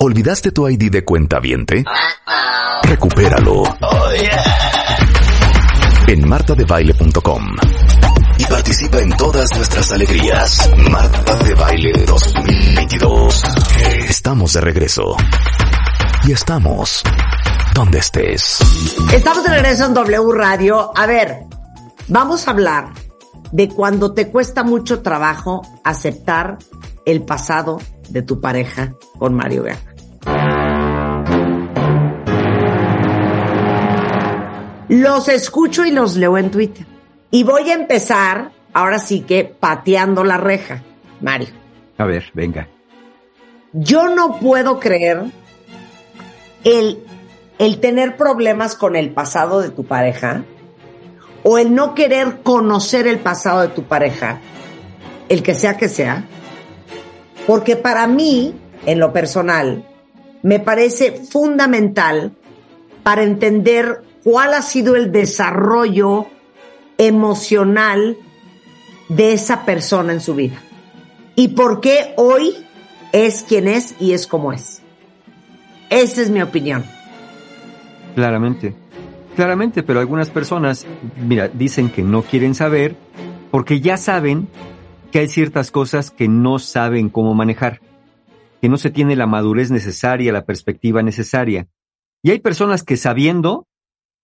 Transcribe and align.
¿Olvidaste 0.00 0.52
tu 0.52 0.68
ID 0.68 0.90
de 0.90 1.04
cuenta 1.04 1.40
viente? 1.40 1.84
Recupéralo. 2.84 3.64
En 6.06 6.28
martadebaile.com. 6.28 7.56
Y 8.38 8.44
participa 8.44 9.00
en 9.00 9.16
todas 9.16 9.48
nuestras 9.56 9.92
alegrías. 9.92 10.70
Marta 10.90 11.36
de 11.36 11.54
Baile 11.54 11.92
2022. 12.06 13.42
Estamos 14.08 14.52
de 14.52 14.60
regreso. 14.60 15.16
Y 16.24 16.32
estamos 16.32 17.02
donde 17.74 17.98
estés. 17.98 18.58
Estamos 19.12 19.42
de 19.42 19.50
regreso 19.50 19.86
en 19.86 19.94
W 19.94 20.32
Radio. 20.32 20.92
A 20.96 21.06
ver, 21.06 21.40
vamos 22.06 22.46
a 22.46 22.52
hablar 22.52 22.92
de 23.50 23.68
cuando 23.68 24.14
te 24.14 24.28
cuesta 24.28 24.62
mucho 24.62 25.02
trabajo 25.02 25.62
aceptar 25.82 26.58
el 27.04 27.22
pasado 27.22 27.80
de 28.08 28.22
tu 28.22 28.40
pareja 28.40 28.94
con 29.18 29.34
Mario 29.34 29.64
Guerra. 29.64 29.94
Los 34.88 35.28
escucho 35.28 35.84
y 35.84 35.90
los 35.90 36.16
leo 36.16 36.38
en 36.38 36.50
Twitter. 36.50 36.86
Y 37.30 37.44
voy 37.44 37.70
a 37.70 37.74
empezar, 37.74 38.52
ahora 38.72 38.98
sí 38.98 39.20
que 39.20 39.44
pateando 39.44 40.24
la 40.24 40.38
reja, 40.38 40.82
Mario. 41.20 41.48
A 41.98 42.04
ver, 42.04 42.24
venga. 42.32 42.68
Yo 43.72 44.08
no 44.08 44.38
puedo 44.38 44.80
creer 44.80 45.24
el, 46.64 47.04
el 47.58 47.80
tener 47.80 48.16
problemas 48.16 48.76
con 48.76 48.96
el 48.96 49.10
pasado 49.10 49.60
de 49.60 49.68
tu 49.68 49.84
pareja 49.84 50.44
o 51.42 51.58
el 51.58 51.74
no 51.74 51.94
querer 51.94 52.40
conocer 52.42 53.06
el 53.06 53.18
pasado 53.18 53.60
de 53.60 53.68
tu 53.68 53.84
pareja, 53.84 54.40
el 55.28 55.42
que 55.42 55.54
sea 55.54 55.76
que 55.76 55.88
sea, 55.88 56.24
porque 57.48 57.76
para 57.76 58.06
mí, 58.06 58.52
en 58.84 59.00
lo 59.00 59.10
personal, 59.10 59.82
me 60.42 60.60
parece 60.60 61.12
fundamental 61.12 62.32
para 63.02 63.22
entender 63.22 64.02
cuál 64.22 64.52
ha 64.52 64.60
sido 64.60 64.96
el 64.96 65.10
desarrollo 65.12 66.26
emocional 66.98 68.18
de 69.08 69.32
esa 69.32 69.64
persona 69.64 70.12
en 70.12 70.20
su 70.20 70.34
vida 70.34 70.60
y 71.36 71.48
por 71.48 71.80
qué 71.80 72.12
hoy 72.18 72.54
es 73.12 73.46
quien 73.48 73.66
es 73.66 73.94
y 73.98 74.12
es 74.12 74.26
como 74.26 74.52
es. 74.52 74.82
Esa 75.88 76.20
es 76.20 76.28
mi 76.28 76.42
opinión. 76.42 76.84
Claramente. 78.14 78.74
Claramente, 79.36 79.82
pero 79.82 80.00
algunas 80.00 80.28
personas, 80.28 80.84
mira, 81.16 81.48
dicen 81.48 81.88
que 81.88 82.02
no 82.02 82.20
quieren 82.20 82.54
saber 82.54 82.94
porque 83.50 83.80
ya 83.80 83.96
saben 83.96 84.48
que 85.10 85.20
hay 85.20 85.28
ciertas 85.28 85.70
cosas 85.70 86.10
que 86.10 86.28
no 86.28 86.58
saben 86.58 87.08
cómo 87.08 87.34
manejar, 87.34 87.80
que 88.60 88.68
no 88.68 88.76
se 88.76 88.90
tiene 88.90 89.16
la 89.16 89.26
madurez 89.26 89.70
necesaria, 89.70 90.32
la 90.32 90.44
perspectiva 90.44 91.02
necesaria. 91.02 91.68
Y 92.22 92.30
hay 92.30 92.40
personas 92.40 92.82
que 92.82 92.96
sabiendo 92.96 93.66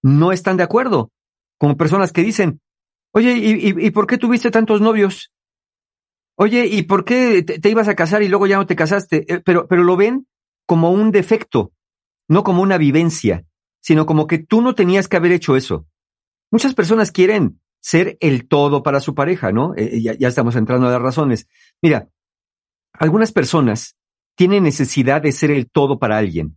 no 0.03 0.33
están 0.33 0.57
de 0.57 0.65
acuerdo, 0.65 1.11
como 1.59 1.77
personas 1.77 2.13
que 2.13 2.23
dicen, 2.23 2.61
oye, 3.13 3.35
¿y, 3.37 3.91
por 3.91 4.07
qué 4.07 4.19
tuviste 4.19 4.51
tantos 4.51 4.81
novios? 4.81 5.33
Oye, 6.37 6.67
¿y 6.67 6.83
por 6.83 7.05
qué 7.05 7.43
te, 7.43 7.59
te, 7.59 7.71
ibas 7.71 7.89
a 7.89 7.95
casar 7.95 8.23
y 8.23 8.29
luego 8.29 8.47
ya 8.47 8.57
no 8.57 8.67
te 8.67 8.77
casaste? 8.77 9.25
Eh, 9.33 9.41
pero, 9.41 9.67
pero 9.69 9.85
lo 9.85 9.97
ven 9.97 10.27
como 10.67 10.91
un 10.91 11.11
defecto, 11.11 11.73
no 12.29 12.43
como 12.43 12.61
una 12.61 12.77
vivencia, 12.77 13.45
sino 13.81 14.05
como 14.05 14.27
que 14.27 14.39
tú 14.39 14.61
no 14.61 14.75
tenías 14.75 15.09
que 15.09 15.17
haber 15.17 15.33
hecho 15.33 15.57
eso. 15.57 15.87
Muchas 16.51 16.75
personas 16.75 17.13
quieren 17.13 17.61
ser 17.85 18.17
el 18.21 18.49
todo 18.49 18.83
para 18.83 18.99
su 18.99 19.15
pareja, 19.15 19.53
¿no? 19.53 19.75
Eh, 19.77 20.01
ya, 20.01 20.15
ya 20.15 20.29
estamos 20.29 20.57
entrando 20.57 20.89
a 20.89 20.93
las 20.93 21.03
razones. 21.03 21.49
Mira, 21.83 22.09
algunas 22.95 23.31
personas 23.31 23.95
tienen 24.37 24.63
necesidad 24.63 25.21
de 25.21 25.33
ser 25.33 25.51
el 25.51 25.71
todo 25.71 25.99
para 25.99 26.17
alguien. 26.17 26.57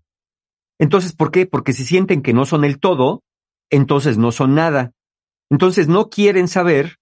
Entonces, 0.80 1.14
¿por 1.14 1.32
qué? 1.32 1.46
Porque 1.46 1.74
si 1.74 1.84
sienten 1.84 2.22
que 2.22 2.32
no 2.32 2.46
son 2.46 2.64
el 2.64 2.80
todo, 2.80 3.24
entonces 3.70 4.18
no 4.18 4.32
son 4.32 4.56
nada. 4.56 4.94
Entonces 5.50 5.90
no 5.90 6.10
quieren 6.10 6.48
saber, 6.48 6.98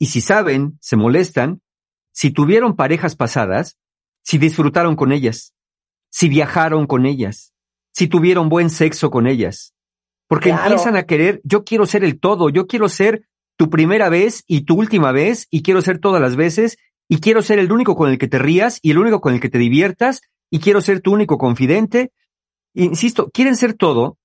y 0.00 0.06
si 0.06 0.20
saben, 0.20 0.76
se 0.80 0.96
molestan, 0.96 1.62
si 2.12 2.32
tuvieron 2.32 2.74
parejas 2.74 3.14
pasadas, 3.14 3.78
si 4.24 4.38
disfrutaron 4.38 4.96
con 4.96 5.12
ellas, 5.12 5.54
si 6.10 6.28
viajaron 6.28 6.88
con 6.88 7.06
ellas, 7.06 7.54
si 7.92 8.08
tuvieron 8.08 8.48
buen 8.48 8.68
sexo 8.68 9.12
con 9.12 9.28
ellas. 9.28 9.74
Porque 10.28 10.50
Claro. 10.50 10.64
empiezan 10.64 10.96
a 10.96 11.04
querer, 11.04 11.40
yo 11.42 11.64
quiero 11.64 11.86
ser 11.86 12.04
el 12.04 12.20
todo, 12.20 12.50
yo 12.50 12.66
quiero 12.66 12.88
ser 12.88 13.26
tu 13.56 13.70
primera 13.70 14.08
vez 14.08 14.44
y 14.46 14.62
tu 14.62 14.76
última 14.76 15.10
vez, 15.10 15.48
y 15.50 15.62
quiero 15.62 15.82
ser 15.82 15.98
todas 15.98 16.20
las 16.20 16.36
veces, 16.36 16.76
y 17.08 17.18
quiero 17.18 17.42
ser 17.42 17.58
el 17.58 17.72
único 17.72 17.96
con 17.96 18.10
el 18.10 18.18
que 18.18 18.28
te 18.28 18.38
rías 18.38 18.78
y 18.82 18.90
el 18.92 18.98
único 18.98 19.20
con 19.20 19.34
el 19.34 19.40
que 19.40 19.48
te 19.48 19.58
diviertas, 19.58 20.20
y 20.50 20.60
quiero 20.60 20.80
ser 20.80 21.00
tu 21.00 21.12
único 21.12 21.38
confidente. 21.38 22.12
Insisto, 22.74 23.30
quieren 23.30 23.56
ser 23.56 23.74
todo, 23.74 24.18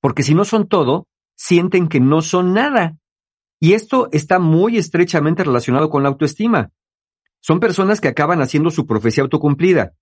porque 0.00 0.22
si 0.22 0.34
no 0.34 0.44
son 0.44 0.68
todo, 0.68 1.06
sienten 1.36 1.88
que 1.88 2.00
no 2.00 2.20
son 2.22 2.52
nada. 2.52 2.96
Y 3.60 3.74
esto 3.74 4.08
está 4.12 4.38
muy 4.38 4.78
estrechamente 4.78 5.44
relacionado 5.44 5.88
con 5.88 6.02
la 6.02 6.08
autoestima. 6.08 6.70
Son 7.40 7.60
personas 7.60 8.00
que 8.00 8.08
acaban 8.08 8.42
haciendo 8.42 8.70
su 8.70 8.86
profecía 8.86 9.22
autocumplida. 9.22 9.92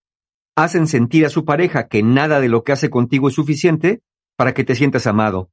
Hacen 0.57 0.89
sentir 0.89 1.27
a 1.27 1.31
su 1.31 1.45
pareja 1.45 1.87
que 1.87 2.03
nada 2.03 2.41
de 2.41 2.49
lo 2.49 2.65
que 2.65 2.73
hace 2.73 2.91
contigo 2.91 3.29
es 3.29 3.35
suficiente 3.35 4.01
para 4.39 4.55
que 4.55 4.63
te 4.63 4.77
sientas 4.77 5.09
amado. 5.09 5.51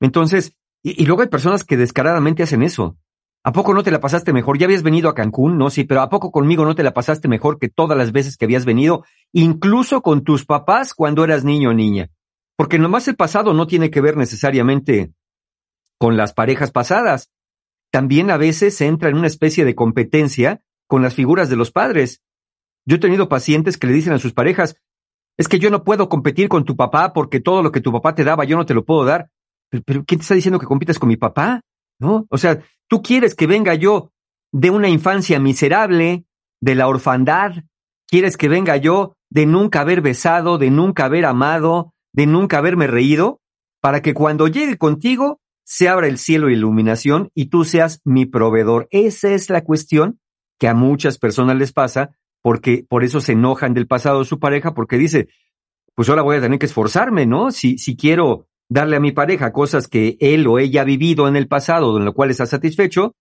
Entonces, 0.00 0.56
y, 0.82 1.04
luego 1.04 1.22
hay 1.22 1.28
personas 1.28 1.64
que 1.64 1.76
descaradamente 1.76 2.44
hacen 2.44 2.62
eso. 2.62 2.96
¿A 3.44 3.52
poco 3.52 3.74
no 3.74 3.82
te 3.82 3.90
la 3.90 4.00
pasaste 4.00 4.32
mejor? 4.32 4.56
¿Ya 4.56 4.66
habías 4.66 4.84
venido 4.84 5.08
a 5.08 5.14
Cancún? 5.14 5.58
No, 5.58 5.70
sí, 5.70 5.82
pero 5.82 6.00
¿a 6.00 6.08
poco 6.08 6.30
conmigo 6.30 6.64
no 6.64 6.76
te 6.76 6.84
la 6.84 6.94
pasaste 6.94 7.26
mejor 7.26 7.58
que 7.58 7.68
todas 7.68 7.98
las 7.98 8.12
veces 8.12 8.36
que 8.36 8.44
habías 8.44 8.64
venido, 8.64 9.04
incluso 9.32 10.02
con 10.02 10.22
tus 10.22 10.46
papás 10.46 10.94
cuando 10.94 11.24
eras 11.24 11.42
niño 11.42 11.70
o 11.70 11.74
niña? 11.74 12.10
Porque 12.56 12.78
nomás 12.78 13.08
el 13.08 13.16
pasado 13.16 13.54
no 13.54 13.66
tiene 13.66 13.90
que 13.90 14.00
ver 14.00 14.16
necesariamente 14.16 15.12
con 15.98 16.16
las 16.16 16.32
parejas 16.32 16.70
pasadas. 16.70 17.32
También 17.90 18.30
a 18.30 18.36
veces 18.36 18.76
se 18.76 18.86
entra 18.86 19.08
en 19.08 19.16
una 19.16 19.26
especie 19.26 19.64
de 19.64 19.74
competencia 19.74 20.62
con 20.86 21.02
las 21.02 21.14
figuras 21.14 21.50
de 21.50 21.56
los 21.56 21.72
padres. 21.72 22.22
Yo 22.86 22.96
he 22.96 23.00
tenido 23.00 23.28
pacientes 23.28 23.76
que 23.78 23.88
le 23.88 23.92
dicen 23.92 24.12
a 24.12 24.18
sus 24.20 24.32
parejas, 24.32 24.76
es 25.38 25.48
que 25.48 25.58
yo 25.58 25.70
no 25.70 25.84
puedo 25.84 26.08
competir 26.08 26.48
con 26.48 26.64
tu 26.64 26.76
papá 26.76 27.12
porque 27.12 27.40
todo 27.40 27.62
lo 27.62 27.72
que 27.72 27.80
tu 27.80 27.92
papá 27.92 28.14
te 28.14 28.24
daba 28.24 28.44
yo 28.44 28.56
no 28.56 28.66
te 28.66 28.74
lo 28.74 28.84
puedo 28.84 29.04
dar. 29.04 29.28
Pero, 29.70 29.82
pero 29.86 30.04
¿quién 30.04 30.18
te 30.18 30.22
está 30.22 30.34
diciendo 30.34 30.58
que 30.58 30.66
compites 30.66 30.98
con 30.98 31.08
mi 31.08 31.16
papá? 31.16 31.62
¿No? 31.98 32.26
O 32.30 32.38
sea, 32.38 32.60
tú 32.88 33.02
quieres 33.02 33.34
que 33.34 33.46
venga 33.46 33.74
yo 33.74 34.10
de 34.52 34.70
una 34.70 34.88
infancia 34.88 35.40
miserable, 35.40 36.24
de 36.60 36.74
la 36.74 36.86
orfandad, 36.86 37.52
quieres 38.06 38.36
que 38.36 38.48
venga 38.48 38.76
yo 38.76 39.16
de 39.30 39.46
nunca 39.46 39.80
haber 39.80 40.02
besado, 40.02 40.58
de 40.58 40.70
nunca 40.70 41.06
haber 41.06 41.24
amado, 41.24 41.94
de 42.12 42.26
nunca 42.26 42.58
haberme 42.58 42.86
reído, 42.86 43.40
para 43.80 44.02
que 44.02 44.14
cuando 44.14 44.46
llegue 44.46 44.76
contigo 44.76 45.40
se 45.64 45.88
abra 45.88 46.06
el 46.06 46.18
cielo 46.18 46.50
y 46.50 46.54
iluminación 46.54 47.30
y 47.34 47.46
tú 47.46 47.64
seas 47.64 48.00
mi 48.04 48.26
proveedor. 48.26 48.88
Esa 48.90 49.30
es 49.30 49.48
la 49.48 49.64
cuestión 49.64 50.20
que 50.58 50.68
a 50.68 50.74
muchas 50.74 51.18
personas 51.18 51.56
les 51.56 51.72
pasa, 51.72 52.10
porque 52.42 52.84
por 52.88 53.04
eso 53.04 53.20
se 53.20 53.32
enojan 53.32 53.72
del 53.72 53.86
pasado 53.86 54.18
de 54.18 54.24
su 54.24 54.38
pareja, 54.38 54.74
porque 54.74 54.98
dice, 54.98 55.28
pues 55.94 56.08
ahora 56.08 56.22
voy 56.22 56.36
a 56.36 56.40
tener 56.40 56.58
que 56.58 56.66
esforzarme, 56.66 57.24
¿no? 57.24 57.50
Si, 57.50 57.78
si 57.78 57.96
quiero 57.96 58.48
darle 58.68 58.96
a 58.96 59.00
mi 59.00 59.12
pareja 59.12 59.52
cosas 59.52 59.86
que 59.86 60.16
él 60.20 60.46
o 60.46 60.58
ella 60.58 60.82
ha 60.82 60.84
vivido 60.84 61.28
en 61.28 61.36
el 61.36 61.46
pasado, 61.46 61.96
en 61.96 62.04
lo 62.04 62.14
cual 62.14 62.30
está 62.30 62.46
satisfecho, 62.46 63.14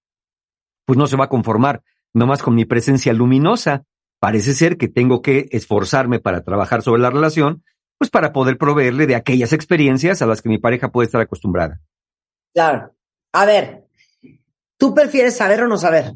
pues 0.86 0.98
no 0.98 1.08
se 1.08 1.18
va 1.18 1.26
a 1.26 1.30
conformar 1.30 1.84
nomás 2.14 2.42
con 2.42 2.56
mi 2.56 2.66
presencia 2.66 3.14
luminosa. 3.14 3.86
Parece 4.20 4.54
ser 4.54 4.78
que 4.78 4.88
tengo 4.88 5.22
que 5.22 5.48
esforzarme 5.52 6.20
para 6.20 6.44
trabajar 6.44 6.82
sobre 6.82 7.02
la 7.02 7.10
relación, 7.10 7.64
pues 7.98 8.10
para 8.10 8.34
poder 8.34 8.58
proveerle 8.58 9.08
de 9.08 9.16
aquellas 9.16 9.54
experiencias 9.54 10.22
a 10.22 10.26
las 10.26 10.42
que 10.42 10.50
mi 10.50 10.58
pareja 10.58 10.92
puede 10.92 11.06
estar 11.06 11.22
acostumbrada. 11.22 11.82
Claro. 12.54 12.96
A 13.34 13.46
ver, 13.46 13.88
¿tú 14.78 14.94
prefieres 14.94 15.38
saber 15.38 15.64
o 15.64 15.68
no 15.68 15.78
saber? 15.78 16.14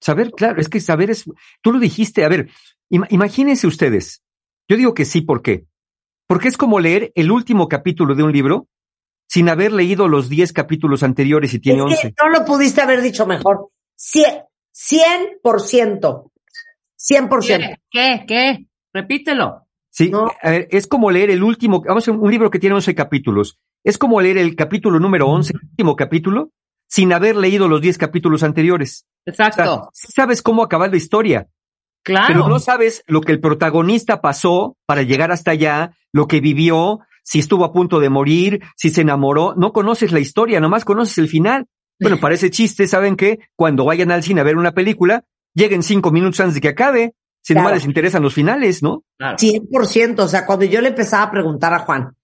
Saber, 0.00 0.30
claro, 0.32 0.60
es 0.60 0.68
que 0.68 0.80
saber 0.80 1.10
es, 1.10 1.24
tú 1.62 1.72
lo 1.72 1.78
dijiste, 1.78 2.24
a 2.24 2.28
ver, 2.28 2.48
im- 2.90 3.06
imagínense 3.10 3.66
ustedes, 3.66 4.22
yo 4.68 4.76
digo 4.76 4.94
que 4.94 5.04
sí, 5.04 5.20
¿por 5.20 5.42
qué? 5.42 5.66
Porque 6.26 6.48
es 6.48 6.56
como 6.56 6.80
leer 6.80 7.12
el 7.14 7.30
último 7.30 7.68
capítulo 7.68 8.14
de 8.14 8.22
un 8.22 8.32
libro 8.32 8.66
sin 9.28 9.48
haber 9.48 9.72
leído 9.72 10.08
los 10.08 10.28
10 10.28 10.52
capítulos 10.52 11.02
anteriores 11.02 11.52
y 11.54 11.58
tiene 11.60 11.80
Es 11.92 12.00
que 12.00 12.06
11. 12.08 12.14
no 12.22 12.28
lo 12.30 12.44
pudiste 12.44 12.80
haber 12.80 13.00
dicho 13.02 13.26
mejor. 13.26 13.68
Cien, 13.96 14.42
cien 14.72 15.38
por 15.42 15.60
ciento. 15.60 16.32
Cien 16.96 17.28
por 17.28 17.44
ciento. 17.44 17.68
¿Qué? 17.90 18.24
¿Qué? 18.26 18.26
¿Qué? 18.26 18.66
Repítelo. 18.92 19.66
Sí, 19.90 20.10
a 20.42 20.50
ver, 20.50 20.68
es 20.70 20.86
como 20.86 21.10
leer 21.10 21.30
el 21.30 21.42
último, 21.42 21.82
vamos 21.82 22.06
a 22.06 22.12
un 22.12 22.30
libro 22.30 22.50
que 22.50 22.58
tiene 22.60 22.76
11 22.76 22.94
capítulos. 22.94 23.58
Es 23.84 23.98
como 23.98 24.20
leer 24.20 24.38
el 24.38 24.54
capítulo 24.54 25.00
número 25.00 25.26
11, 25.28 25.52
el 25.54 25.68
último 25.70 25.96
capítulo, 25.96 26.52
sin 26.86 27.12
haber 27.12 27.36
leído 27.36 27.66
los 27.68 27.80
10 27.80 27.98
capítulos 27.98 28.42
anteriores. 28.44 29.06
Exacto. 29.26 29.90
sabes 29.92 30.42
cómo 30.42 30.62
acabar 30.62 30.90
la 30.90 30.96
historia. 30.96 31.48
Claro. 32.02 32.26
Pero 32.28 32.48
no 32.48 32.58
sabes 32.58 33.04
lo 33.06 33.20
que 33.20 33.32
el 33.32 33.40
protagonista 33.40 34.20
pasó 34.20 34.76
para 34.86 35.02
llegar 35.02 35.32
hasta 35.32 35.50
allá, 35.50 35.96
lo 36.12 36.26
que 36.26 36.40
vivió, 36.40 37.00
si 37.22 37.38
estuvo 37.38 37.64
a 37.64 37.72
punto 37.72 38.00
de 38.00 38.08
morir, 38.08 38.62
si 38.76 38.90
se 38.90 39.02
enamoró. 39.02 39.54
No 39.56 39.72
conoces 39.72 40.12
la 40.12 40.20
historia, 40.20 40.60
nomás 40.60 40.84
conoces 40.84 41.18
el 41.18 41.28
final. 41.28 41.66
Bueno, 42.00 42.18
parece 42.20 42.50
chiste, 42.50 42.88
¿saben 42.88 43.16
qué? 43.16 43.40
Cuando 43.56 43.84
vayan 43.84 44.10
al 44.10 44.22
cine 44.22 44.40
a 44.40 44.44
ver 44.44 44.56
una 44.56 44.72
película, 44.72 45.24
lleguen 45.54 45.82
cinco 45.82 46.10
minutos 46.10 46.40
antes 46.40 46.54
de 46.54 46.60
que 46.60 46.68
acabe. 46.68 47.14
Si 47.42 47.54
no 47.54 47.70
les 47.70 47.86
interesan 47.86 48.22
los 48.22 48.34
finales, 48.34 48.82
¿no? 48.82 49.02
Claro. 49.16 49.38
100%. 49.38 50.20
O 50.20 50.28
sea, 50.28 50.44
cuando 50.44 50.66
yo 50.66 50.80
le 50.82 50.88
empezaba 50.88 51.22
a 51.22 51.30
preguntar 51.30 51.72
a 51.72 51.78
Juan, 51.80 52.14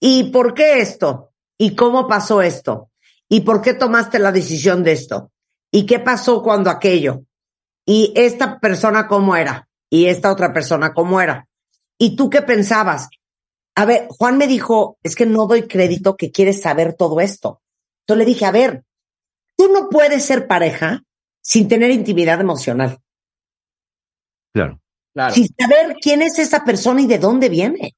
¿y 0.00 0.30
por 0.30 0.54
qué 0.54 0.80
esto? 0.80 1.32
¿Y 1.58 1.74
cómo 1.74 2.08
pasó 2.08 2.40
esto? 2.40 2.90
¿Y 3.28 3.40
por 3.40 3.60
qué 3.60 3.74
tomaste 3.74 4.18
la 4.18 4.32
decisión 4.32 4.82
de 4.82 4.92
esto? 4.92 5.32
¿Y 5.72 5.86
qué 5.86 5.98
pasó 5.98 6.42
cuando 6.42 6.70
aquello? 6.70 7.24
¿Y 7.86 8.12
esta 8.14 8.60
persona 8.60 9.08
cómo 9.08 9.34
era? 9.34 9.68
¿Y 9.90 10.06
esta 10.06 10.30
otra 10.30 10.52
persona 10.52 10.92
cómo 10.92 11.20
era? 11.20 11.48
¿Y 11.98 12.14
tú 12.14 12.30
qué 12.30 12.42
pensabas? 12.42 13.08
A 13.74 13.86
ver, 13.86 14.06
Juan 14.08 14.36
me 14.36 14.46
dijo, 14.46 14.98
es 15.02 15.16
que 15.16 15.24
no 15.24 15.46
doy 15.46 15.66
crédito 15.66 16.16
que 16.16 16.30
quieres 16.30 16.60
saber 16.60 16.94
todo 16.94 17.20
esto. 17.20 17.62
Yo 18.06 18.16
le 18.16 18.26
dije, 18.26 18.44
a 18.44 18.50
ver, 18.50 18.84
tú 19.56 19.68
no 19.72 19.88
puedes 19.88 20.24
ser 20.24 20.46
pareja 20.46 21.02
sin 21.40 21.68
tener 21.68 21.90
intimidad 21.90 22.40
emocional. 22.40 22.98
Claro. 24.52 24.78
claro. 25.14 25.34
Sin 25.34 25.48
saber 25.58 25.96
quién 26.00 26.20
es 26.20 26.38
esa 26.38 26.64
persona 26.64 27.00
y 27.00 27.06
de 27.06 27.18
dónde 27.18 27.48
viene. 27.48 27.96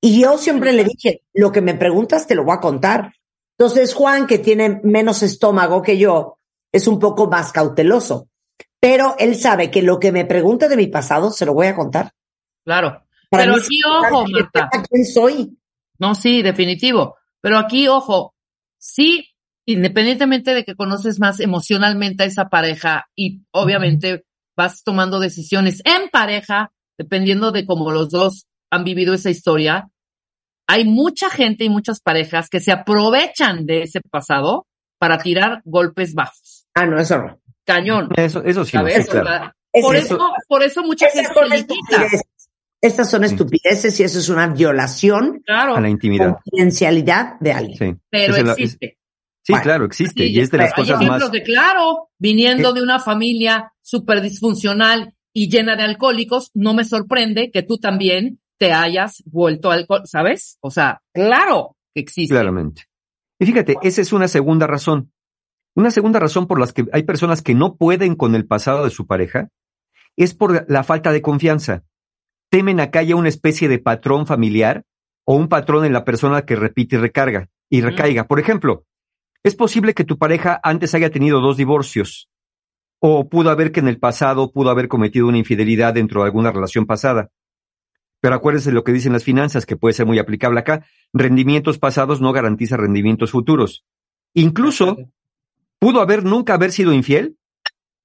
Y 0.00 0.20
yo 0.20 0.38
siempre 0.38 0.72
le 0.72 0.84
dije, 0.84 1.22
lo 1.32 1.50
que 1.50 1.60
me 1.60 1.74
preguntas 1.74 2.26
te 2.26 2.36
lo 2.36 2.44
voy 2.44 2.56
a 2.56 2.60
contar. 2.60 3.14
Entonces 3.58 3.94
Juan, 3.94 4.26
que 4.26 4.38
tiene 4.38 4.80
menos 4.84 5.22
estómago 5.22 5.82
que 5.82 5.98
yo, 5.98 6.33
es 6.74 6.88
un 6.88 6.98
poco 6.98 7.28
más 7.30 7.52
cauteloso. 7.52 8.28
Pero 8.80 9.14
él 9.18 9.36
sabe 9.36 9.70
que 9.70 9.80
lo 9.80 10.00
que 10.00 10.10
me 10.10 10.24
pregunte 10.24 10.68
de 10.68 10.76
mi 10.76 10.88
pasado 10.88 11.30
se 11.30 11.46
lo 11.46 11.54
voy 11.54 11.68
a 11.68 11.76
contar. 11.76 12.10
Claro. 12.64 13.00
Pero 13.30 13.54
aquí, 13.54 13.80
ojo, 13.86 14.26
Marta. 14.26 14.68
¿Quién 14.90 15.06
soy? 15.06 15.56
No, 16.00 16.16
sí, 16.16 16.42
definitivo. 16.42 17.16
Pero 17.40 17.58
aquí, 17.58 17.86
ojo, 17.86 18.34
sí, 18.76 19.28
independientemente 19.66 20.52
de 20.52 20.64
que 20.64 20.74
conoces 20.74 21.20
más 21.20 21.38
emocionalmente 21.38 22.24
a 22.24 22.26
esa 22.26 22.48
pareja 22.48 23.06
y 23.14 23.42
obviamente 23.52 24.24
vas 24.56 24.82
tomando 24.82 25.20
decisiones 25.20 25.80
en 25.84 26.08
pareja, 26.10 26.72
dependiendo 26.98 27.52
de 27.52 27.66
cómo 27.66 27.92
los 27.92 28.10
dos 28.10 28.46
han 28.70 28.82
vivido 28.82 29.14
esa 29.14 29.30
historia, 29.30 29.90
hay 30.66 30.84
mucha 30.84 31.30
gente 31.30 31.64
y 31.64 31.68
muchas 31.68 32.00
parejas 32.00 32.48
que 32.48 32.58
se 32.58 32.72
aprovechan 32.72 33.64
de 33.64 33.82
ese 33.82 34.00
pasado 34.00 34.66
para 35.04 35.18
tirar 35.18 35.60
golpes 35.66 36.14
bajos. 36.14 36.66
Ah, 36.72 36.86
no, 36.86 36.98
eso 36.98 37.18
no. 37.18 37.38
Cañón. 37.66 38.08
Eso, 38.16 38.42
eso 38.42 38.64
sí. 38.64 38.74
Por, 38.78 39.96
eso, 39.96 40.18
por 40.48 40.62
eso 40.62 40.82
mucha 40.82 41.08
gente 41.10 41.74
Estas 42.80 43.10
son 43.10 43.24
estupideces 43.24 44.00
y 44.00 44.02
eso 44.02 44.18
es 44.18 44.30
una 44.30 44.46
violación 44.46 45.42
a 45.46 45.78
la 45.78 45.90
intimidad. 45.90 46.36
Confidencialidad 46.42 47.38
de 47.38 47.52
alguien. 47.52 48.00
Pero 48.08 48.34
existe. 48.34 48.96
Sí, 49.42 49.52
claro, 49.62 49.84
existe. 49.84 50.24
y 50.24 50.40
es 50.40 50.50
de 50.50 50.56
las 50.56 50.72
cosas 50.72 50.98
hay 50.98 51.04
ejemplos 51.04 51.30
de 51.30 51.42
claro, 51.42 52.08
viniendo 52.18 52.72
de 52.72 52.80
una 52.80 52.98
familia 52.98 53.74
súper 53.82 54.22
disfuncional 54.22 55.12
y 55.34 55.50
llena 55.50 55.76
de 55.76 55.82
alcohólicos, 55.82 56.50
no 56.54 56.72
me 56.72 56.86
sorprende 56.86 57.50
que 57.50 57.62
tú 57.62 57.76
también 57.76 58.40
te 58.58 58.72
hayas 58.72 59.22
vuelto 59.26 59.70
alcohol, 59.70 60.04
¿sabes? 60.06 60.56
O 60.62 60.70
sea, 60.70 61.02
claro 61.12 61.76
que 61.92 62.00
existe. 62.00 62.32
Claramente. 62.32 62.84
Y 63.38 63.46
fíjate, 63.46 63.76
esa 63.82 64.00
es 64.00 64.12
una 64.12 64.28
segunda 64.28 64.66
razón. 64.66 65.12
Una 65.76 65.90
segunda 65.90 66.20
razón 66.20 66.46
por 66.46 66.60
la 66.60 66.66
que 66.68 66.86
hay 66.92 67.02
personas 67.02 67.42
que 67.42 67.54
no 67.54 67.76
pueden 67.76 68.14
con 68.14 68.34
el 68.34 68.46
pasado 68.46 68.84
de 68.84 68.90
su 68.90 69.06
pareja 69.06 69.48
es 70.16 70.34
por 70.34 70.70
la 70.70 70.84
falta 70.84 71.12
de 71.12 71.22
confianza. 71.22 71.82
Temen 72.50 72.78
a 72.78 72.90
que 72.90 72.98
haya 72.98 73.16
una 73.16 73.28
especie 73.28 73.68
de 73.68 73.80
patrón 73.80 74.26
familiar 74.26 74.84
o 75.24 75.34
un 75.34 75.48
patrón 75.48 75.84
en 75.84 75.92
la 75.92 76.04
persona 76.04 76.42
que 76.42 76.54
repite 76.54 76.96
y 76.96 76.98
recarga 77.00 77.48
y 77.68 77.80
recaiga. 77.80 78.28
Por 78.28 78.38
ejemplo, 78.38 78.84
es 79.42 79.56
posible 79.56 79.94
que 79.94 80.04
tu 80.04 80.16
pareja 80.16 80.60
antes 80.62 80.94
haya 80.94 81.10
tenido 81.10 81.40
dos 81.40 81.56
divorcios 81.56 82.30
o 83.00 83.28
pudo 83.28 83.50
haber 83.50 83.72
que 83.72 83.80
en 83.80 83.88
el 83.88 83.98
pasado 83.98 84.52
pudo 84.52 84.70
haber 84.70 84.88
cometido 84.88 85.26
una 85.26 85.38
infidelidad 85.38 85.92
dentro 85.92 86.22
de 86.22 86.26
alguna 86.26 86.52
relación 86.52 86.86
pasada. 86.86 87.30
Pero 88.24 88.36
acuérdense 88.36 88.70
de 88.70 88.74
lo 88.74 88.84
que 88.84 88.92
dicen 88.94 89.12
las 89.12 89.22
finanzas, 89.22 89.66
que 89.66 89.76
puede 89.76 89.92
ser 89.92 90.06
muy 90.06 90.18
aplicable 90.18 90.58
acá. 90.58 90.86
Rendimientos 91.12 91.76
pasados 91.78 92.22
no 92.22 92.32
garantizan 92.32 92.78
rendimientos 92.78 93.32
futuros. 93.32 93.84
Incluso 94.32 94.96
pudo 95.78 96.00
haber 96.00 96.24
nunca 96.24 96.54
haber 96.54 96.72
sido 96.72 96.94
infiel 96.94 97.36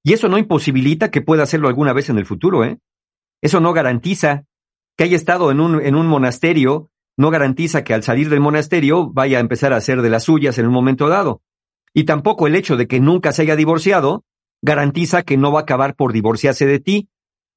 y 0.02 0.12
eso 0.12 0.28
no 0.28 0.36
imposibilita 0.36 1.10
que 1.10 1.22
pueda 1.22 1.44
hacerlo 1.44 1.68
alguna 1.68 1.94
vez 1.94 2.10
en 2.10 2.18
el 2.18 2.26
futuro, 2.26 2.64
¿eh? 2.66 2.80
Eso 3.40 3.60
no 3.60 3.72
garantiza 3.72 4.44
que 4.94 5.04
haya 5.04 5.16
estado 5.16 5.50
en 5.50 5.58
un, 5.58 5.80
en 5.80 5.94
un 5.94 6.06
monasterio, 6.06 6.90
no 7.16 7.30
garantiza 7.30 7.82
que 7.82 7.94
al 7.94 8.02
salir 8.02 8.28
del 8.28 8.40
monasterio 8.40 9.10
vaya 9.10 9.38
a 9.38 9.40
empezar 9.40 9.72
a 9.72 9.76
hacer 9.76 10.02
de 10.02 10.10
las 10.10 10.24
suyas 10.24 10.58
en 10.58 10.66
un 10.66 10.74
momento 10.74 11.08
dado. 11.08 11.40
Y 11.94 12.04
tampoco 12.04 12.46
el 12.46 12.56
hecho 12.56 12.76
de 12.76 12.86
que 12.86 13.00
nunca 13.00 13.32
se 13.32 13.40
haya 13.40 13.56
divorciado 13.56 14.26
garantiza 14.60 15.22
que 15.22 15.38
no 15.38 15.50
va 15.50 15.60
a 15.60 15.62
acabar 15.62 15.96
por 15.96 16.12
divorciarse 16.12 16.66
de 16.66 16.78
ti, 16.78 17.08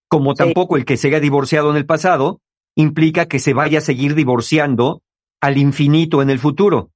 como 0.07 0.33
tampoco 0.33 0.77
el 0.77 0.85
que 0.85 0.95
se 0.95 1.09
haya 1.09 1.19
divorciado 1.19 1.69
en 1.69 1.75
el 1.75 1.85
pasado 1.85 2.39
implica 2.75 3.27
que 3.27 3.39
se 3.39 3.53
vaya 3.53 3.79
a 3.79 3.81
seguir 3.81 4.15
divorciando 4.15 5.01
al 5.41 5.57
infinito 5.57 6.21
en 6.21 6.29
el 6.29 6.39
futuro. 6.39 6.91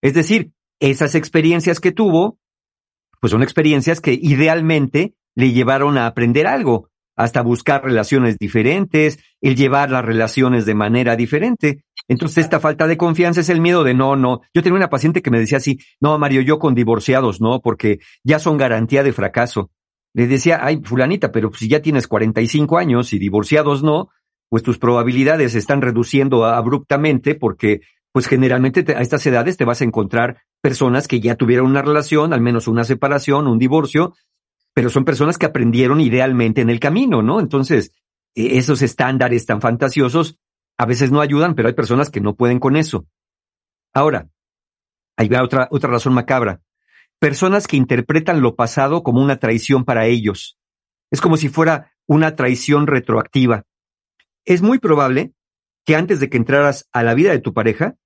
Es 0.00 0.14
decir, 0.14 0.52
esas 0.80 1.14
experiencias 1.14 1.80
que 1.80 1.92
tuvo, 1.92 2.38
pues 3.20 3.32
son 3.32 3.42
experiencias 3.42 4.00
que 4.00 4.12
idealmente 4.12 5.14
le 5.34 5.52
llevaron 5.52 5.98
a 5.98 6.06
aprender 6.06 6.46
algo, 6.46 6.90
hasta 7.16 7.42
buscar 7.42 7.82
relaciones 7.82 8.38
diferentes, 8.38 9.18
el 9.40 9.56
llevar 9.56 9.90
las 9.90 10.04
relaciones 10.04 10.66
de 10.66 10.74
manera 10.74 11.16
diferente. 11.16 11.84
Entonces, 12.06 12.44
esta 12.44 12.60
falta 12.60 12.86
de 12.86 12.96
confianza 12.96 13.40
es 13.40 13.48
el 13.48 13.60
miedo 13.60 13.82
de 13.82 13.94
no, 13.94 14.14
no. 14.14 14.40
Yo 14.54 14.62
tenía 14.62 14.76
una 14.76 14.88
paciente 14.88 15.20
que 15.20 15.30
me 15.30 15.40
decía 15.40 15.58
así, 15.58 15.78
no, 16.00 16.16
Mario, 16.18 16.42
yo 16.42 16.60
con 16.60 16.76
divorciados 16.76 17.40
no, 17.40 17.60
porque 17.60 17.98
ya 18.22 18.38
son 18.38 18.56
garantía 18.56 19.02
de 19.02 19.12
fracaso. 19.12 19.70
Le 20.14 20.26
decía, 20.28 20.60
ay, 20.62 20.80
fulanita, 20.82 21.32
pero 21.32 21.52
si 21.52 21.68
ya 21.68 21.82
tienes 21.82 22.06
45 22.06 22.78
años 22.78 23.12
y 23.12 23.18
divorciados 23.18 23.82
no, 23.82 24.10
pues 24.48 24.62
tus 24.62 24.78
probabilidades 24.78 25.52
se 25.52 25.58
están 25.58 25.82
reduciendo 25.82 26.44
abruptamente 26.44 27.34
porque 27.34 27.80
pues 28.12 28.26
generalmente 28.26 28.84
a 28.94 29.00
estas 29.00 29.24
edades 29.26 29.56
te 29.56 29.64
vas 29.64 29.80
a 29.80 29.84
encontrar 29.84 30.42
personas 30.60 31.06
que 31.06 31.20
ya 31.20 31.36
tuvieron 31.36 31.66
una 31.66 31.82
relación, 31.82 32.32
al 32.32 32.40
menos 32.40 32.66
una 32.66 32.84
separación, 32.84 33.46
un 33.46 33.58
divorcio, 33.58 34.14
pero 34.74 34.90
son 34.90 35.04
personas 35.04 35.38
que 35.38 35.46
aprendieron 35.46 36.00
idealmente 36.00 36.60
en 36.60 36.70
el 36.70 36.80
camino, 36.80 37.22
¿no? 37.22 37.40
Entonces, 37.40 37.92
e, 38.34 38.58
esos 38.58 38.82
estándares 38.82 39.44
tan 39.46 39.60
fantasiosos 39.60 40.38
a 40.78 40.86
veces 40.86 41.10
no 41.10 41.20
ayudan, 41.20 41.54
pero 41.54 41.68
hay 41.68 41.74
personas 41.74 42.10
que 42.10 42.20
no 42.20 42.34
pueden 42.34 42.60
con 42.60 42.76
eso. 42.76 43.06
Ahora, 43.92 44.28
hay 45.16 45.28
otra, 45.34 45.68
otra 45.70 45.90
razón 45.90 46.14
macabra. 46.14 46.60
Personas 47.18 47.66
que 47.66 47.76
interpretan 47.76 48.40
lo 48.40 48.54
pasado 48.54 49.02
como 49.02 49.20
una 49.20 49.38
traición 49.38 49.84
para 49.84 50.06
ellos. 50.06 50.56
Es 51.10 51.20
como 51.20 51.36
si 51.36 51.48
fuera 51.48 51.92
una 52.06 52.36
traición 52.36 52.86
retroactiva 52.86 53.64
es 54.48 54.62
muy 54.62 54.78
probable 54.78 55.32
que 55.84 55.94
antes 55.94 56.20
de 56.20 56.30
que 56.30 56.38
entraras 56.38 56.88
a 56.90 57.02
la 57.02 57.12
vida 57.12 57.32
de 57.32 57.38
tu 57.38 57.52
pareja, 57.52 57.96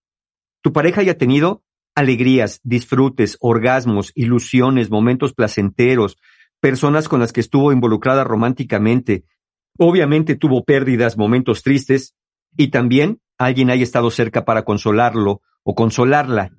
tu 0.60 0.72
pareja 0.72 1.00
haya 1.00 1.16
tenido 1.16 1.62
alegrías, 1.94 2.60
disfrutes, 2.64 3.36
orgasmos, 3.40 4.10
ilusiones, 4.16 4.90
momentos 4.90 5.34
placenteros, 5.34 6.18
personas 6.60 7.08
con 7.08 7.20
las 7.20 7.32
que 7.32 7.40
estuvo 7.40 7.72
involucrada 7.72 8.24
románticamente. 8.24 9.24
Obviamente 9.78 10.34
tuvo 10.34 10.64
pérdidas, 10.64 11.16
momentos 11.16 11.62
tristes, 11.62 12.16
y 12.56 12.68
también 12.68 13.20
alguien 13.38 13.70
haya 13.70 13.84
estado 13.84 14.10
cerca 14.10 14.44
para 14.44 14.64
consolarlo 14.64 15.42
o 15.62 15.74
consolarla. 15.76 16.50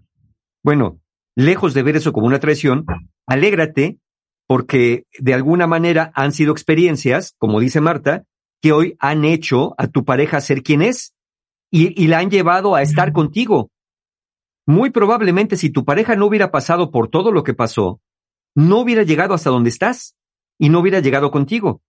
Bueno, 0.64 1.02
lejos 1.36 1.74
de 1.74 1.84
ver 1.84 1.98
eso 1.98 2.14
como 2.14 2.28
una 2.28 2.40
traición, 2.40 2.86
alégrate 3.28 4.00
porque 4.48 5.08
de 5.20 5.34
alguna 5.34 5.68
manera 5.68 6.14
han 6.16 6.32
sido 6.32 6.54
experiencias, 6.54 7.36
como 7.38 7.60
dice 7.60 7.82
Marta, 7.82 8.24
que 8.64 8.72
hoy 8.72 8.96
han 9.00 9.26
hecho 9.26 9.76
a 9.78 9.88
tu 9.88 10.06
pareja 10.06 10.40
ser 10.40 10.64
quien 10.64 10.82
es 10.82 11.14
y, 11.70 12.08
la 12.08 12.20
han 12.20 12.32
llevado 12.32 12.76
a 12.76 12.82
estar 12.82 13.12
contigo. 13.12 13.72
Muy 14.66 14.90
probablemente 14.90 15.58
si 15.58 15.70
tu 15.70 15.84
pareja 15.84 16.16
no 16.16 16.28
hubiera 16.28 16.50
pasado 16.50 16.90
por 16.90 17.10
todo 17.10 17.34
lo 17.34 17.44
que 17.44 17.54
pasó, 17.54 18.00
no 18.56 18.80
hubiera 18.80 19.04
llegado 19.04 19.34
hasta 19.34 19.50
donde 19.50 19.70
estás 19.70 20.16
y 20.58 20.70
no 20.70 20.80
hubiera 20.80 21.02
llegado 21.02 21.30
contigo. 21.30 21.82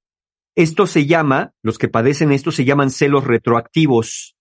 Esto 0.57 0.89
se 0.89 1.07
llama, 1.07 1.53
los 1.63 1.79
que 1.79 1.89
padecen 1.89 2.33
esto 2.33 2.51
se 2.51 2.65
llaman 2.65 2.91
celos 2.91 3.23
retroactivos. 3.23 4.35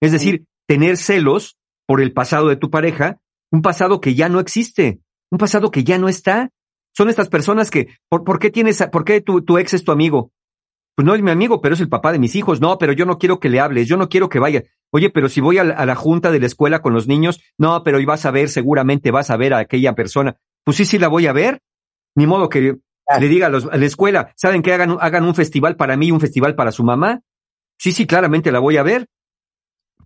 Es 0.00 0.12
decir, 0.12 0.44
tener 0.68 0.96
celos 0.96 1.58
por 1.84 2.00
el 2.00 2.12
pasado 2.12 2.46
de 2.46 2.56
tu 2.56 2.70
pareja, 2.70 3.18
un 3.50 3.62
pasado 3.62 4.00
que 4.00 4.14
ya 4.14 4.28
no 4.28 4.38
existe, 4.38 5.00
un 5.32 5.38
pasado 5.38 5.72
que 5.72 5.82
ya 5.82 5.98
no 5.98 6.08
está. 6.08 6.50
Son 6.96 7.08
estas 7.08 7.28
personas 7.28 7.72
que, 7.72 7.88
¿por, 8.08 8.38
qué 8.38 8.50
tienes, 8.50 8.86
por 8.92 9.04
qué 9.04 9.20
tu, 9.20 9.42
tu 9.42 9.58
ex 9.58 9.74
es 9.74 9.82
tu 9.82 9.90
amigo? 9.90 10.30
Pues 10.96 11.04
no 11.04 11.14
es 11.14 11.22
mi 11.22 11.30
amigo, 11.30 11.60
pero 11.60 11.74
es 11.74 11.80
el 11.82 11.90
papá 11.90 12.10
de 12.10 12.18
mis 12.18 12.34
hijos. 12.34 12.60
No, 12.60 12.78
pero 12.78 12.94
yo 12.94 13.04
no 13.04 13.18
quiero 13.18 13.38
que 13.38 13.50
le 13.50 13.60
hables, 13.60 13.86
yo 13.86 13.98
no 13.98 14.08
quiero 14.08 14.30
que 14.30 14.38
vaya. 14.38 14.64
Oye, 14.90 15.10
pero 15.10 15.28
si 15.28 15.42
voy 15.42 15.58
a 15.58 15.64
la, 15.64 15.74
a 15.74 15.84
la 15.84 15.94
junta 15.94 16.30
de 16.30 16.40
la 16.40 16.46
escuela 16.46 16.80
con 16.80 16.94
los 16.94 17.06
niños, 17.06 17.42
no, 17.58 17.84
pero 17.84 18.04
vas 18.06 18.24
a 18.24 18.30
ver, 18.30 18.48
seguramente 18.48 19.10
vas 19.10 19.30
a 19.30 19.36
ver 19.36 19.52
a 19.52 19.58
aquella 19.58 19.94
persona. 19.94 20.38
Pues 20.64 20.78
sí, 20.78 20.86
sí 20.86 20.98
la 20.98 21.08
voy 21.08 21.26
a 21.26 21.34
ver. 21.34 21.60
Ni 22.14 22.26
modo 22.26 22.48
que 22.48 22.78
le 23.20 23.28
diga 23.28 23.48
a, 23.48 23.50
los, 23.50 23.66
a 23.66 23.76
la 23.76 23.84
escuela, 23.84 24.32
¿saben 24.36 24.62
que 24.62 24.72
hagan, 24.72 24.96
hagan 24.98 25.24
un 25.24 25.34
festival 25.34 25.76
para 25.76 25.98
mí 25.98 26.06
y 26.06 26.12
un 26.12 26.20
festival 26.20 26.54
para 26.54 26.72
su 26.72 26.82
mamá? 26.82 27.20
Sí, 27.78 27.92
sí, 27.92 28.06
claramente 28.06 28.50
la 28.50 28.58
voy 28.58 28.78
a 28.78 28.82
ver. 28.82 29.06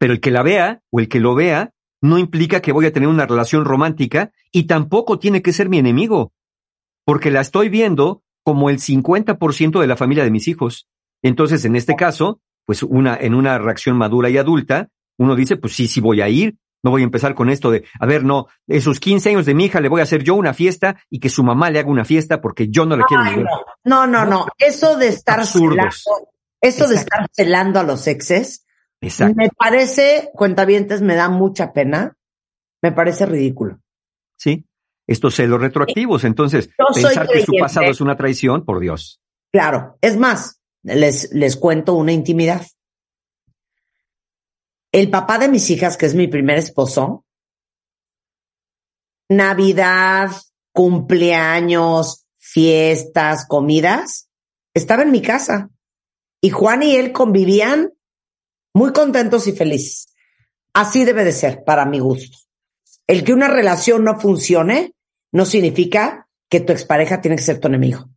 Pero 0.00 0.12
el 0.12 0.20
que 0.20 0.32
la 0.32 0.42
vea 0.42 0.82
o 0.90 0.98
el 0.98 1.08
que 1.08 1.20
lo 1.20 1.36
vea 1.36 1.72
no 2.02 2.18
implica 2.18 2.60
que 2.60 2.72
voy 2.72 2.86
a 2.86 2.92
tener 2.92 3.08
una 3.08 3.26
relación 3.26 3.64
romántica 3.64 4.32
y 4.50 4.64
tampoco 4.64 5.20
tiene 5.20 5.40
que 5.40 5.52
ser 5.52 5.68
mi 5.68 5.78
enemigo, 5.78 6.32
porque 7.04 7.30
la 7.30 7.42
estoy 7.42 7.68
viendo 7.68 8.22
como 8.50 8.68
el 8.68 8.78
50% 8.80 9.80
de 9.80 9.86
la 9.86 9.96
familia 9.96 10.24
de 10.24 10.32
mis 10.32 10.48
hijos. 10.48 10.88
Entonces, 11.22 11.64
en 11.64 11.76
este 11.76 11.94
caso, 11.94 12.40
pues 12.66 12.82
una, 12.82 13.16
en 13.16 13.34
una 13.34 13.58
reacción 13.58 13.96
madura 13.96 14.28
y 14.28 14.38
adulta, 14.38 14.88
uno 15.18 15.36
dice, 15.36 15.56
pues 15.56 15.72
sí, 15.72 15.86
sí 15.86 16.00
voy 16.00 16.20
a 16.20 16.28
ir, 16.28 16.56
no 16.82 16.90
voy 16.90 17.02
a 17.02 17.04
empezar 17.04 17.36
con 17.36 17.48
esto 17.48 17.70
de, 17.70 17.84
a 18.00 18.06
ver, 18.06 18.24
no, 18.24 18.48
esos 18.66 18.98
15 18.98 19.28
años 19.30 19.46
de 19.46 19.54
mi 19.54 19.66
hija 19.66 19.80
le 19.80 19.88
voy 19.88 20.00
a 20.00 20.02
hacer 20.02 20.24
yo 20.24 20.34
una 20.34 20.52
fiesta 20.52 20.96
y 21.08 21.20
que 21.20 21.28
su 21.28 21.44
mamá 21.44 21.70
le 21.70 21.78
haga 21.78 21.88
una 21.88 22.04
fiesta 22.04 22.40
porque 22.40 22.66
yo 22.66 22.86
no 22.86 22.96
le 22.96 23.04
quiero 23.04 23.22
Ay, 23.22 23.36
ni 23.36 23.36
ver. 23.36 23.46
no, 23.84 24.06
no, 24.08 24.24
no, 24.24 24.24
no. 24.24 24.46
Eso 24.58 24.96
de 24.96 25.06
estar 25.06 25.46
celando, 25.46 25.88
eso 26.60 26.88
de 26.88 26.96
estar 26.96 27.28
celando 27.32 27.78
a 27.78 27.84
los 27.84 28.04
exes, 28.08 28.66
Exacto. 29.00 29.36
me 29.36 29.48
parece, 29.50 30.30
cuentavientes, 30.34 31.02
me 31.02 31.14
da 31.14 31.28
mucha 31.28 31.72
pena. 31.72 32.16
Me 32.82 32.90
parece 32.90 33.26
ridículo. 33.26 33.78
Sí. 34.36 34.64
Estos 35.10 35.34
celos 35.34 35.60
retroactivos. 35.60 36.22
Entonces, 36.22 36.70
Yo 36.78 36.84
pensar 36.94 37.26
que 37.26 37.44
su 37.44 37.52
pasado 37.58 37.90
es 37.90 38.00
una 38.00 38.16
traición, 38.16 38.64
por 38.64 38.78
Dios. 38.78 39.20
Claro, 39.50 39.98
es 40.00 40.16
más, 40.16 40.60
les, 40.84 41.32
les 41.32 41.56
cuento 41.56 41.94
una 41.94 42.12
intimidad. 42.12 42.64
El 44.92 45.10
papá 45.10 45.38
de 45.38 45.48
mis 45.48 45.68
hijas, 45.68 45.96
que 45.96 46.06
es 46.06 46.14
mi 46.14 46.28
primer 46.28 46.58
esposo, 46.58 47.24
Navidad, 49.28 50.30
cumpleaños, 50.72 52.26
fiestas, 52.38 53.46
comidas, 53.48 54.28
estaba 54.74 55.02
en 55.02 55.10
mi 55.10 55.22
casa. 55.22 55.70
Y 56.40 56.50
Juan 56.50 56.84
y 56.84 56.94
él 56.94 57.10
convivían 57.10 57.92
muy 58.72 58.92
contentos 58.92 59.48
y 59.48 59.52
felices. 59.52 60.14
Así 60.72 61.04
debe 61.04 61.24
de 61.24 61.32
ser, 61.32 61.64
para 61.64 61.84
mi 61.84 61.98
gusto. 61.98 62.38
El 63.08 63.24
que 63.24 63.32
una 63.32 63.48
relación 63.48 64.04
no 64.04 64.20
funcione 64.20 64.94
no 65.32 65.44
significa 65.44 66.26
que 66.48 66.60
tu 66.60 66.72
expareja 66.72 67.20
tiene 67.20 67.36
que 67.36 67.42
ser 67.42 67.60
tu 67.60 67.68
enemigo. 67.68 68.08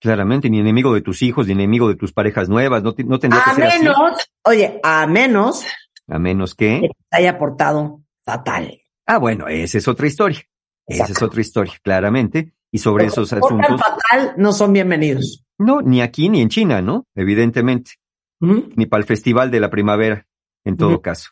Claramente, 0.00 0.50
ni 0.50 0.60
enemigo 0.60 0.92
de 0.94 1.00
tus 1.00 1.22
hijos, 1.22 1.46
ni 1.46 1.52
enemigo 1.52 1.88
de 1.88 1.96
tus 1.96 2.12
parejas 2.12 2.48
nuevas. 2.48 2.82
No, 2.82 2.94
no 3.06 3.18
tendría 3.18 3.42
A 3.42 3.50
que 3.50 3.54
ser 3.56 3.64
así. 3.64 3.78
menos, 3.78 3.96
oye, 4.44 4.80
a 4.82 5.06
menos 5.06 5.64
A 6.08 6.18
menos 6.18 6.54
que 6.54 6.80
que. 6.82 6.88
te 7.10 7.16
haya 7.16 7.38
portado 7.38 8.02
fatal. 8.24 8.80
Ah, 9.06 9.18
bueno, 9.18 9.48
esa 9.48 9.78
es 9.78 9.88
otra 9.88 10.06
historia. 10.06 10.40
Esa 10.86 11.04
es 11.12 11.22
otra 11.22 11.40
historia, 11.40 11.74
claramente. 11.82 12.52
Y 12.70 12.78
sobre 12.78 13.06
esos 13.06 13.32
asuntos, 13.32 13.80
fatal 13.80 14.34
no 14.36 14.52
son 14.52 14.72
bienvenidos. 14.72 15.44
no, 15.58 15.80
ni 15.80 16.02
aquí 16.02 16.28
ni 16.28 16.40
en 16.42 16.48
China, 16.48 16.82
¿no? 16.82 17.06
Evidentemente. 17.14 17.92
Ni 18.40 18.84
para 18.86 19.00
el 19.00 19.06
festival 19.06 19.50
de 19.50 19.60
la 19.60 19.70
primavera, 19.70 20.26
en 20.64 20.76
todo 20.76 21.00
caso. 21.00 21.30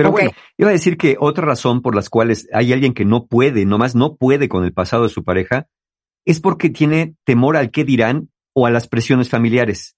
Pero 0.00 0.12
bueno, 0.12 0.30
iba 0.56 0.70
a 0.70 0.72
decir 0.72 0.96
que 0.96 1.16
otra 1.20 1.44
razón 1.44 1.82
por 1.82 1.94
las 1.94 2.08
cuales 2.08 2.48
hay 2.54 2.72
alguien 2.72 2.94
que 2.94 3.04
no 3.04 3.26
puede, 3.26 3.66
nomás 3.66 3.94
no 3.94 4.16
puede 4.16 4.48
con 4.48 4.64
el 4.64 4.72
pasado 4.72 5.02
de 5.02 5.10
su 5.10 5.24
pareja, 5.24 5.68
es 6.24 6.40
porque 6.40 6.70
tiene 6.70 7.16
temor 7.24 7.54
al 7.58 7.70
qué 7.70 7.84
dirán 7.84 8.30
o 8.54 8.66
a 8.66 8.70
las 8.70 8.88
presiones 8.88 9.28
familiares. 9.28 9.96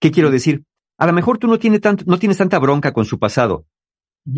¿Qué 0.00 0.12
quiero 0.12 0.30
decir? 0.30 0.62
A 0.96 1.06
lo 1.06 1.12
mejor 1.12 1.38
tú 1.38 1.48
no, 1.48 1.58
tienes 1.58 1.80
tanto, 1.80 2.04
no 2.06 2.20
tienes 2.20 2.38
tanta 2.38 2.60
bronca 2.60 2.92
con 2.92 3.04
su 3.04 3.18
pasado, 3.18 3.66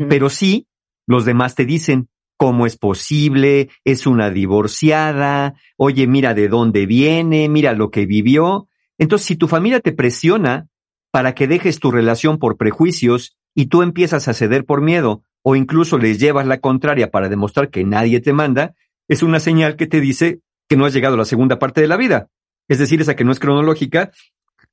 pero 0.09 0.31
sí 0.31 0.67
los 1.07 1.27
demás 1.27 1.55
te 1.55 1.67
dicen, 1.67 2.09
¿cómo 2.39 2.65
es 2.65 2.79
posible? 2.79 3.69
Es 3.85 4.07
una 4.07 4.31
divorciada, 4.31 5.55
oye, 5.77 6.07
mira 6.07 6.33
de 6.33 6.49
dónde 6.49 6.87
viene, 6.87 7.51
mira 7.51 7.75
lo 7.75 7.91
que 7.91 8.07
vivió. 8.07 8.69
Entonces, 8.97 9.27
si 9.27 9.37
tu 9.37 9.49
familia 9.49 9.81
te 9.81 9.93
presiona 9.93 10.69
para 11.11 11.35
que 11.35 11.47
dejes 11.47 11.79
tu 11.79 11.91
relación 11.91 12.39
por 12.39 12.57
prejuicios 12.57 13.38
y 13.59 13.67
tú 13.67 13.83
empiezas 13.83 14.29
a 14.29 14.35
ceder 14.35 14.65
por 14.65 14.83
miedo 14.83 15.25
o 15.43 15.57
incluso 15.57 15.99
les 15.99 16.21
llevas 16.21 16.47
la 16.47 16.61
contraria 16.61 17.11
para 17.11 17.29
demostrar 17.29 17.71
que 17.71 17.83
nadie 17.83 18.21
te 18.21 18.33
manda, 18.33 18.77
es 19.09 19.25
una 19.25 19.41
señal 19.41 19.75
que 19.75 19.89
te 19.89 20.01
dice 20.01 20.43
que 20.69 20.77
no 20.77 20.87
has 20.87 20.95
llegado 20.95 21.17
a 21.17 21.19
la 21.19 21.25
segunda 21.25 21.59
parte 21.59 21.81
de 21.81 21.89
la 21.89 21.97
vida. 21.97 22.29
Es 22.69 22.79
decir, 22.79 23.01
esa 23.01 23.17
que 23.17 23.25
no 23.25 23.33
es 23.33 23.41
cronológica 23.41 24.13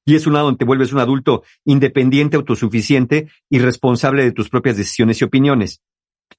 y 0.06 0.14
es 0.14 0.28
una 0.28 0.42
donde 0.42 0.60
te 0.60 0.66
vuelves 0.66 0.94
un 0.94 1.00
adulto 1.00 1.42
independiente, 1.64 2.38
autosuficiente 2.38 3.28
y 3.50 3.58
responsable 3.58 4.24
de 4.24 4.34
tus 4.34 4.50
propias 4.50 4.78
decisiones 4.78 5.20
y 5.20 5.24
opiniones. 5.24 5.82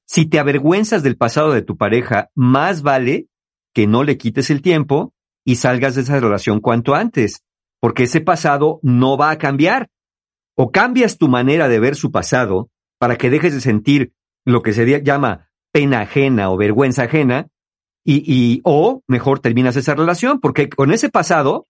Si 0.04 0.26
te 0.26 0.38
avergüenzas 0.38 1.02
del 1.02 1.16
pasado 1.16 1.50
de 1.50 1.62
tu 1.62 1.76
pareja, 1.76 2.30
más 2.36 2.82
vale 2.82 3.26
que 3.74 3.88
no 3.88 4.04
le 4.04 4.18
quites 4.18 4.50
el 4.50 4.62
tiempo 4.62 5.12
y 5.44 5.56
salgas 5.56 5.96
de 5.96 6.02
esa 6.02 6.20
relación 6.20 6.60
cuanto 6.60 6.94
antes, 6.94 7.42
porque 7.80 8.04
ese 8.04 8.20
pasado 8.20 8.78
no 8.84 9.16
va 9.16 9.30
a 9.32 9.38
cambiar. 9.38 9.90
O 10.56 10.72
cambias 10.72 11.18
tu 11.18 11.28
manera 11.28 11.68
de 11.68 11.78
ver 11.78 11.94
su 11.94 12.10
pasado 12.10 12.70
para 12.98 13.16
que 13.16 13.30
dejes 13.30 13.54
de 13.54 13.60
sentir 13.60 14.12
lo 14.44 14.62
que 14.62 14.72
se 14.72 15.02
llama 15.02 15.50
pena 15.72 16.00
ajena 16.00 16.50
o 16.50 16.56
vergüenza 16.56 17.02
ajena, 17.04 17.48
y, 18.02 18.22
y 18.24 18.60
o 18.64 19.02
mejor 19.08 19.40
terminas 19.40 19.76
esa 19.76 19.94
relación, 19.94 20.40
porque 20.40 20.68
con 20.68 20.92
ese 20.92 21.10
pasado, 21.10 21.66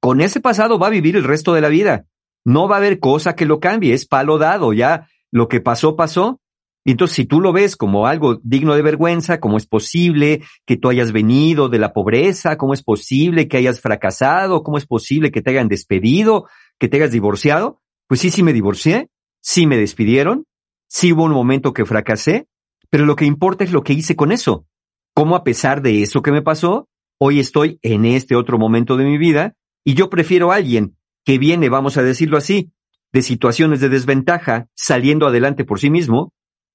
con 0.00 0.20
ese 0.20 0.40
pasado 0.40 0.78
va 0.78 0.86
a 0.86 0.90
vivir 0.90 1.16
el 1.16 1.24
resto 1.24 1.52
de 1.52 1.60
la 1.60 1.68
vida. 1.68 2.06
No 2.44 2.68
va 2.68 2.76
a 2.76 2.78
haber 2.78 3.00
cosa 3.00 3.34
que 3.34 3.44
lo 3.44 3.60
cambie, 3.60 3.92
es 3.92 4.06
palo 4.06 4.38
dado, 4.38 4.72
ya 4.72 5.08
lo 5.32 5.48
que 5.48 5.60
pasó, 5.60 5.96
pasó. 5.96 6.40
Y 6.84 6.92
entonces, 6.92 7.16
si 7.16 7.24
tú 7.26 7.40
lo 7.40 7.52
ves 7.52 7.76
como 7.76 8.06
algo 8.06 8.40
digno 8.42 8.74
de 8.74 8.82
vergüenza, 8.82 9.40
¿cómo 9.40 9.58
es 9.58 9.66
posible 9.66 10.42
que 10.64 10.76
tú 10.76 10.88
hayas 10.88 11.12
venido 11.12 11.68
de 11.68 11.78
la 11.78 11.92
pobreza? 11.92 12.56
¿Cómo 12.56 12.72
es 12.72 12.82
posible 12.82 13.48
que 13.48 13.58
hayas 13.58 13.80
fracasado? 13.80 14.62
¿Cómo 14.62 14.78
es 14.78 14.86
posible 14.86 15.30
que 15.30 15.42
te 15.42 15.50
hayan 15.50 15.68
despedido? 15.68 16.46
¿Que 16.78 16.88
te 16.88 16.96
hayas 16.96 17.10
divorciado? 17.10 17.82
Pues 18.10 18.18
sí, 18.18 18.30
sí 18.30 18.42
me 18.42 18.52
divorcié, 18.52 19.08
sí 19.40 19.68
me 19.68 19.76
despidieron, 19.76 20.44
sí 20.88 21.12
hubo 21.12 21.22
un 21.22 21.30
momento 21.30 21.72
que 21.72 21.84
fracasé, 21.84 22.48
pero 22.90 23.06
lo 23.06 23.14
que 23.14 23.24
importa 23.24 23.62
es 23.62 23.70
lo 23.70 23.84
que 23.84 23.92
hice 23.92 24.16
con 24.16 24.32
eso. 24.32 24.66
Cómo 25.14 25.36
a 25.36 25.44
pesar 25.44 25.80
de 25.80 26.02
eso 26.02 26.20
que 26.20 26.32
me 26.32 26.42
pasó, 26.42 26.88
hoy 27.20 27.38
estoy 27.38 27.78
en 27.82 28.04
este 28.04 28.34
otro 28.34 28.58
momento 28.58 28.96
de 28.96 29.04
mi 29.04 29.16
vida 29.16 29.54
y 29.84 29.94
yo 29.94 30.10
prefiero 30.10 30.50
a 30.50 30.56
alguien 30.56 30.96
que 31.24 31.38
viene, 31.38 31.68
vamos 31.68 31.98
a 31.98 32.02
decirlo 32.02 32.36
así, 32.36 32.72
de 33.12 33.22
situaciones 33.22 33.78
de 33.80 33.90
desventaja, 33.90 34.66
saliendo 34.74 35.28
adelante 35.28 35.64
por 35.64 35.78
sí 35.78 35.88
mismo, 35.88 36.32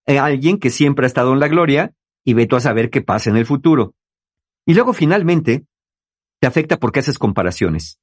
a 0.08 0.24
alguien 0.24 0.58
que 0.58 0.70
siempre 0.70 1.06
ha 1.06 1.08
estado 1.08 1.34
en 1.34 1.42
la 1.42 1.50
gloria 1.50 1.94
y 2.24 2.34
ve 2.34 2.48
tú 2.48 2.56
a 2.56 2.62
saber 2.62 2.89
qué 2.89 3.01
pasa 3.01 3.30
en 3.30 3.36
el 3.36 3.46
futuro. 3.46 3.94
Y 4.65 4.74
luego 4.74 4.94
finalmente, 4.94 5.65
te 6.39 6.48
afecta 6.48 6.80
porque 6.80 7.01
haces 7.01 7.20
comparaciones. 7.20 8.00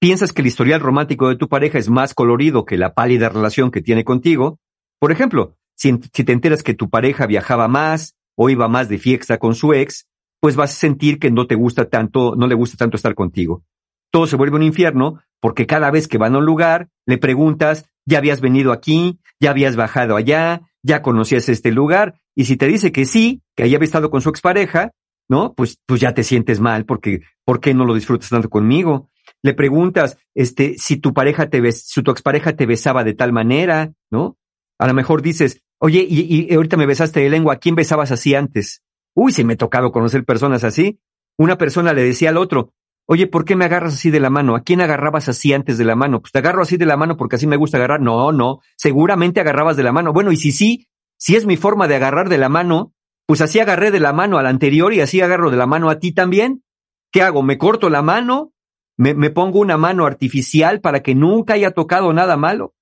Piensas 0.00 0.32
que 0.32 0.42
el 0.42 0.46
historial 0.46 0.80
romántico 0.80 1.28
de 1.28 1.36
tu 1.36 1.48
pareja 1.48 1.76
es 1.76 1.90
más 1.90 2.14
colorido 2.14 2.64
que 2.64 2.78
la 2.78 2.94
pálida 2.94 3.28
relación 3.28 3.72
que 3.72 3.82
tiene 3.82 4.04
contigo. 4.04 4.60
Por 5.00 5.10
ejemplo, 5.10 5.56
si, 5.74 5.98
te 5.98 6.32
enteras 6.32 6.62
que 6.62 6.74
tu 6.74 6.88
pareja 6.88 7.26
viajaba 7.26 7.66
más 7.66 8.14
o 8.36 8.48
iba 8.48 8.68
más 8.68 8.88
de 8.88 8.98
fiesta 8.98 9.38
con 9.38 9.56
su 9.56 9.74
ex, 9.74 10.06
pues 10.40 10.54
vas 10.54 10.70
a 10.70 10.74
sentir 10.74 11.18
que 11.18 11.32
no 11.32 11.48
te 11.48 11.56
gusta 11.56 11.88
tanto, 11.88 12.36
no 12.36 12.46
le 12.46 12.54
gusta 12.54 12.76
tanto 12.76 12.96
estar 12.96 13.16
contigo. 13.16 13.64
Todo 14.12 14.28
se 14.28 14.36
vuelve 14.36 14.56
un 14.56 14.62
infierno 14.62 15.20
porque 15.40 15.66
cada 15.66 15.90
vez 15.90 16.06
que 16.06 16.18
van 16.18 16.36
a 16.36 16.38
un 16.38 16.44
lugar, 16.44 16.88
le 17.04 17.18
preguntas, 17.18 17.90
ya 18.06 18.18
habías 18.18 18.40
venido 18.40 18.70
aquí, 18.70 19.18
ya 19.40 19.50
habías 19.50 19.74
bajado 19.74 20.14
allá, 20.14 20.62
ya 20.80 21.02
conocías 21.02 21.48
este 21.48 21.72
lugar, 21.72 22.20
y 22.36 22.44
si 22.44 22.56
te 22.56 22.66
dice 22.66 22.92
que 22.92 23.04
sí, 23.04 23.42
que 23.56 23.64
había 23.64 23.78
estado 23.80 24.10
con 24.10 24.20
su 24.20 24.30
expareja, 24.30 24.92
¿no? 25.28 25.54
Pues, 25.54 25.78
pues 25.86 26.00
ya 26.00 26.14
te 26.14 26.22
sientes 26.22 26.60
mal 26.60 26.84
porque, 26.86 27.20
¿por 27.44 27.60
qué 27.60 27.74
no 27.74 27.84
lo 27.84 27.94
disfrutas 27.94 28.30
tanto 28.30 28.48
conmigo? 28.48 29.10
Le 29.42 29.54
preguntas, 29.54 30.18
este, 30.34 30.74
si 30.78 30.96
tu 30.96 31.14
pareja 31.14 31.48
te 31.48 31.60
bes, 31.60 31.86
si 31.86 32.02
tu 32.02 32.10
expareja 32.10 32.56
te 32.56 32.66
besaba 32.66 33.04
de 33.04 33.14
tal 33.14 33.32
manera, 33.32 33.92
¿no? 34.10 34.36
A 34.78 34.86
lo 34.86 34.94
mejor 34.94 35.22
dices, 35.22 35.62
oye, 35.78 36.06
y, 36.08 36.48
y 36.50 36.54
ahorita 36.54 36.76
me 36.76 36.86
besaste 36.86 37.20
de 37.20 37.30
lengua, 37.30 37.54
¿a 37.54 37.58
quién 37.58 37.74
besabas 37.74 38.10
así 38.10 38.34
antes? 38.34 38.82
Uy, 39.14 39.32
si 39.32 39.44
me 39.44 39.54
ha 39.54 39.56
tocado 39.56 39.92
conocer 39.92 40.24
personas 40.24 40.64
así. 40.64 41.00
Una 41.36 41.58
persona 41.58 41.92
le 41.92 42.02
decía 42.02 42.30
al 42.30 42.36
otro, 42.36 42.72
oye, 43.06 43.26
¿por 43.26 43.44
qué 43.44 43.56
me 43.56 43.64
agarras 43.64 43.94
así 43.94 44.10
de 44.10 44.20
la 44.20 44.30
mano? 44.30 44.54
¿A 44.54 44.62
quién 44.62 44.80
agarrabas 44.80 45.28
así 45.28 45.52
antes 45.52 45.78
de 45.78 45.84
la 45.84 45.96
mano? 45.96 46.20
Pues 46.20 46.30
te 46.30 46.38
agarro 46.38 46.62
así 46.62 46.76
de 46.76 46.86
la 46.86 46.96
mano 46.96 47.16
porque 47.16 47.36
así 47.36 47.46
me 47.46 47.56
gusta 47.56 47.78
agarrar. 47.78 48.00
No, 48.00 48.32
no, 48.32 48.60
seguramente 48.76 49.40
agarrabas 49.40 49.76
de 49.76 49.82
la 49.82 49.92
mano. 49.92 50.12
Bueno, 50.12 50.30
y 50.30 50.36
si 50.36 50.52
sí, 50.52 50.86
si 51.16 51.34
es 51.34 51.46
mi 51.46 51.56
forma 51.56 51.88
de 51.88 51.96
agarrar 51.96 52.28
de 52.28 52.38
la 52.38 52.48
mano, 52.48 52.92
pues 53.26 53.40
así 53.40 53.60
agarré 53.60 53.90
de 53.90 54.00
la 54.00 54.12
mano 54.12 54.38
al 54.38 54.46
anterior 54.46 54.92
y 54.92 55.00
así 55.00 55.20
agarro 55.20 55.50
de 55.50 55.56
la 55.56 55.66
mano 55.66 55.90
a 55.90 55.98
ti 55.98 56.12
también. 56.12 56.62
¿Qué 57.10 57.22
hago? 57.22 57.42
¿Me 57.42 57.56
corto 57.56 57.88
la 57.88 58.02
mano? 58.02 58.52
¿Me, 58.98 59.30
pongo 59.30 59.60
una 59.60 59.76
mano 59.76 60.06
artificial 60.06 60.80
para 60.80 61.04
que 61.04 61.14
nunca 61.14 61.54
haya 61.54 61.70
tocado 61.70 62.12
nada 62.12 62.36
malo? 62.36 62.74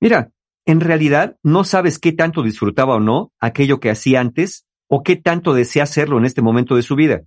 Mira, 0.00 0.32
en 0.64 0.80
realidad 0.80 1.36
no 1.42 1.64
sabes 1.64 1.98
qué 1.98 2.12
tanto 2.12 2.42
disfrutaba 2.42 2.94
o 2.94 3.00
no 3.00 3.30
aquello 3.38 3.78
que 3.78 3.90
hacía 3.90 4.20
antes 4.20 4.66
o 4.88 5.02
qué 5.02 5.16
tanto 5.16 5.52
desea 5.52 5.82
hacerlo 5.82 6.16
en 6.16 6.24
este 6.24 6.40
momento 6.40 6.76
de 6.76 6.82
su 6.82 6.96
vida. 6.96 7.24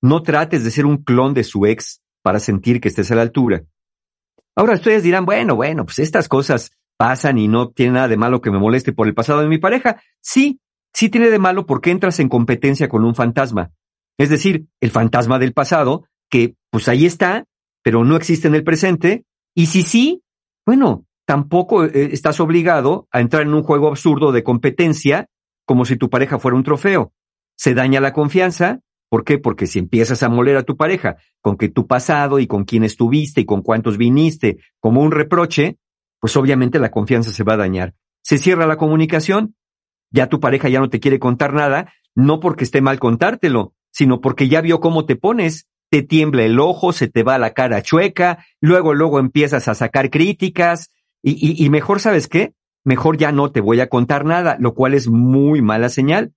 No 0.00 0.22
trates 0.22 0.62
de 0.62 0.70
ser 0.70 0.86
un 0.86 0.98
clon 0.98 1.34
de 1.34 1.42
su 1.42 1.66
ex 1.66 2.02
para 2.22 2.38
sentir 2.38 2.80
que 2.80 2.86
estés 2.86 3.10
a 3.10 3.16
la 3.16 3.22
altura. 3.22 3.64
Ahora 4.54 4.74
ustedes 4.74 5.02
dirán, 5.02 5.24
bueno, 5.24 5.56
bueno, 5.56 5.84
pues 5.84 5.98
estas 5.98 6.28
cosas 6.28 6.70
pasan 6.96 7.38
y 7.38 7.48
no 7.48 7.70
tiene 7.70 7.94
nada 7.94 8.06
de 8.06 8.16
malo 8.16 8.40
que 8.40 8.52
me 8.52 8.60
moleste 8.60 8.92
por 8.92 9.08
el 9.08 9.14
pasado 9.14 9.40
de 9.40 9.48
mi 9.48 9.58
pareja. 9.58 10.00
Sí, 10.20 10.60
sí 10.92 11.08
tiene 11.08 11.30
de 11.30 11.40
malo 11.40 11.66
porque 11.66 11.90
entras 11.90 12.20
en 12.20 12.28
competencia 12.28 12.88
con 12.88 13.04
un 13.04 13.16
fantasma. 13.16 13.72
Es 14.18 14.30
decir, 14.30 14.68
el 14.80 14.92
fantasma 14.92 15.40
del 15.40 15.52
pasado, 15.52 16.06
que 16.30 16.54
pues 16.70 16.88
ahí 16.88 17.06
está, 17.06 17.44
pero 17.82 18.04
no 18.04 18.16
existe 18.16 18.48
en 18.48 18.54
el 18.54 18.64
presente. 18.64 19.24
Y 19.54 19.66
si 19.66 19.82
sí, 19.82 20.22
bueno, 20.66 21.06
tampoco 21.26 21.84
eh, 21.84 22.10
estás 22.12 22.40
obligado 22.40 23.08
a 23.12 23.20
entrar 23.20 23.42
en 23.42 23.54
un 23.54 23.62
juego 23.62 23.88
absurdo 23.88 24.32
de 24.32 24.42
competencia 24.42 25.28
como 25.66 25.84
si 25.84 25.96
tu 25.96 26.10
pareja 26.10 26.38
fuera 26.38 26.56
un 26.56 26.64
trofeo. 26.64 27.12
Se 27.56 27.74
daña 27.74 28.00
la 28.00 28.12
confianza. 28.12 28.80
¿Por 29.08 29.24
qué? 29.24 29.38
Porque 29.38 29.66
si 29.66 29.78
empiezas 29.78 30.22
a 30.22 30.28
moler 30.28 30.56
a 30.56 30.64
tu 30.64 30.76
pareja 30.76 31.16
con 31.40 31.56
que 31.56 31.68
tu 31.68 31.86
pasado 31.86 32.40
y 32.40 32.46
con 32.46 32.64
quién 32.64 32.84
estuviste 32.84 33.42
y 33.42 33.44
con 33.44 33.62
cuántos 33.62 33.96
viniste 33.96 34.58
como 34.80 35.02
un 35.02 35.12
reproche, 35.12 35.78
pues 36.18 36.36
obviamente 36.36 36.78
la 36.78 36.90
confianza 36.90 37.30
se 37.30 37.44
va 37.44 37.54
a 37.54 37.58
dañar. 37.58 37.94
Se 38.22 38.38
cierra 38.38 38.66
la 38.66 38.76
comunicación, 38.76 39.54
ya 40.10 40.28
tu 40.28 40.40
pareja 40.40 40.68
ya 40.68 40.80
no 40.80 40.88
te 40.88 41.00
quiere 41.00 41.18
contar 41.18 41.52
nada, 41.52 41.92
no 42.14 42.40
porque 42.40 42.64
esté 42.64 42.80
mal 42.80 42.98
contártelo, 42.98 43.74
sino 43.90 44.20
porque 44.20 44.48
ya 44.48 44.60
vio 44.60 44.80
cómo 44.80 45.04
te 45.04 45.16
pones, 45.16 45.68
te 45.94 46.02
tiembla 46.02 46.42
el 46.42 46.58
ojo, 46.58 46.92
se 46.92 47.06
te 47.06 47.22
va 47.22 47.38
la 47.38 47.52
cara 47.52 47.80
chueca, 47.80 48.44
luego, 48.60 48.94
luego 48.94 49.20
empiezas 49.20 49.68
a 49.68 49.76
sacar 49.76 50.10
críticas, 50.10 50.90
y, 51.22 51.64
y, 51.64 51.70
mejor, 51.70 52.00
¿sabes 52.00 52.26
qué? 52.26 52.52
Mejor 52.82 53.16
ya 53.16 53.30
no 53.30 53.52
te 53.52 53.60
voy 53.60 53.78
a 53.78 53.88
contar 53.88 54.24
nada, 54.24 54.56
lo 54.58 54.74
cual 54.74 54.94
es 54.94 55.06
muy 55.06 55.62
mala 55.62 55.88
señal. 55.88 56.32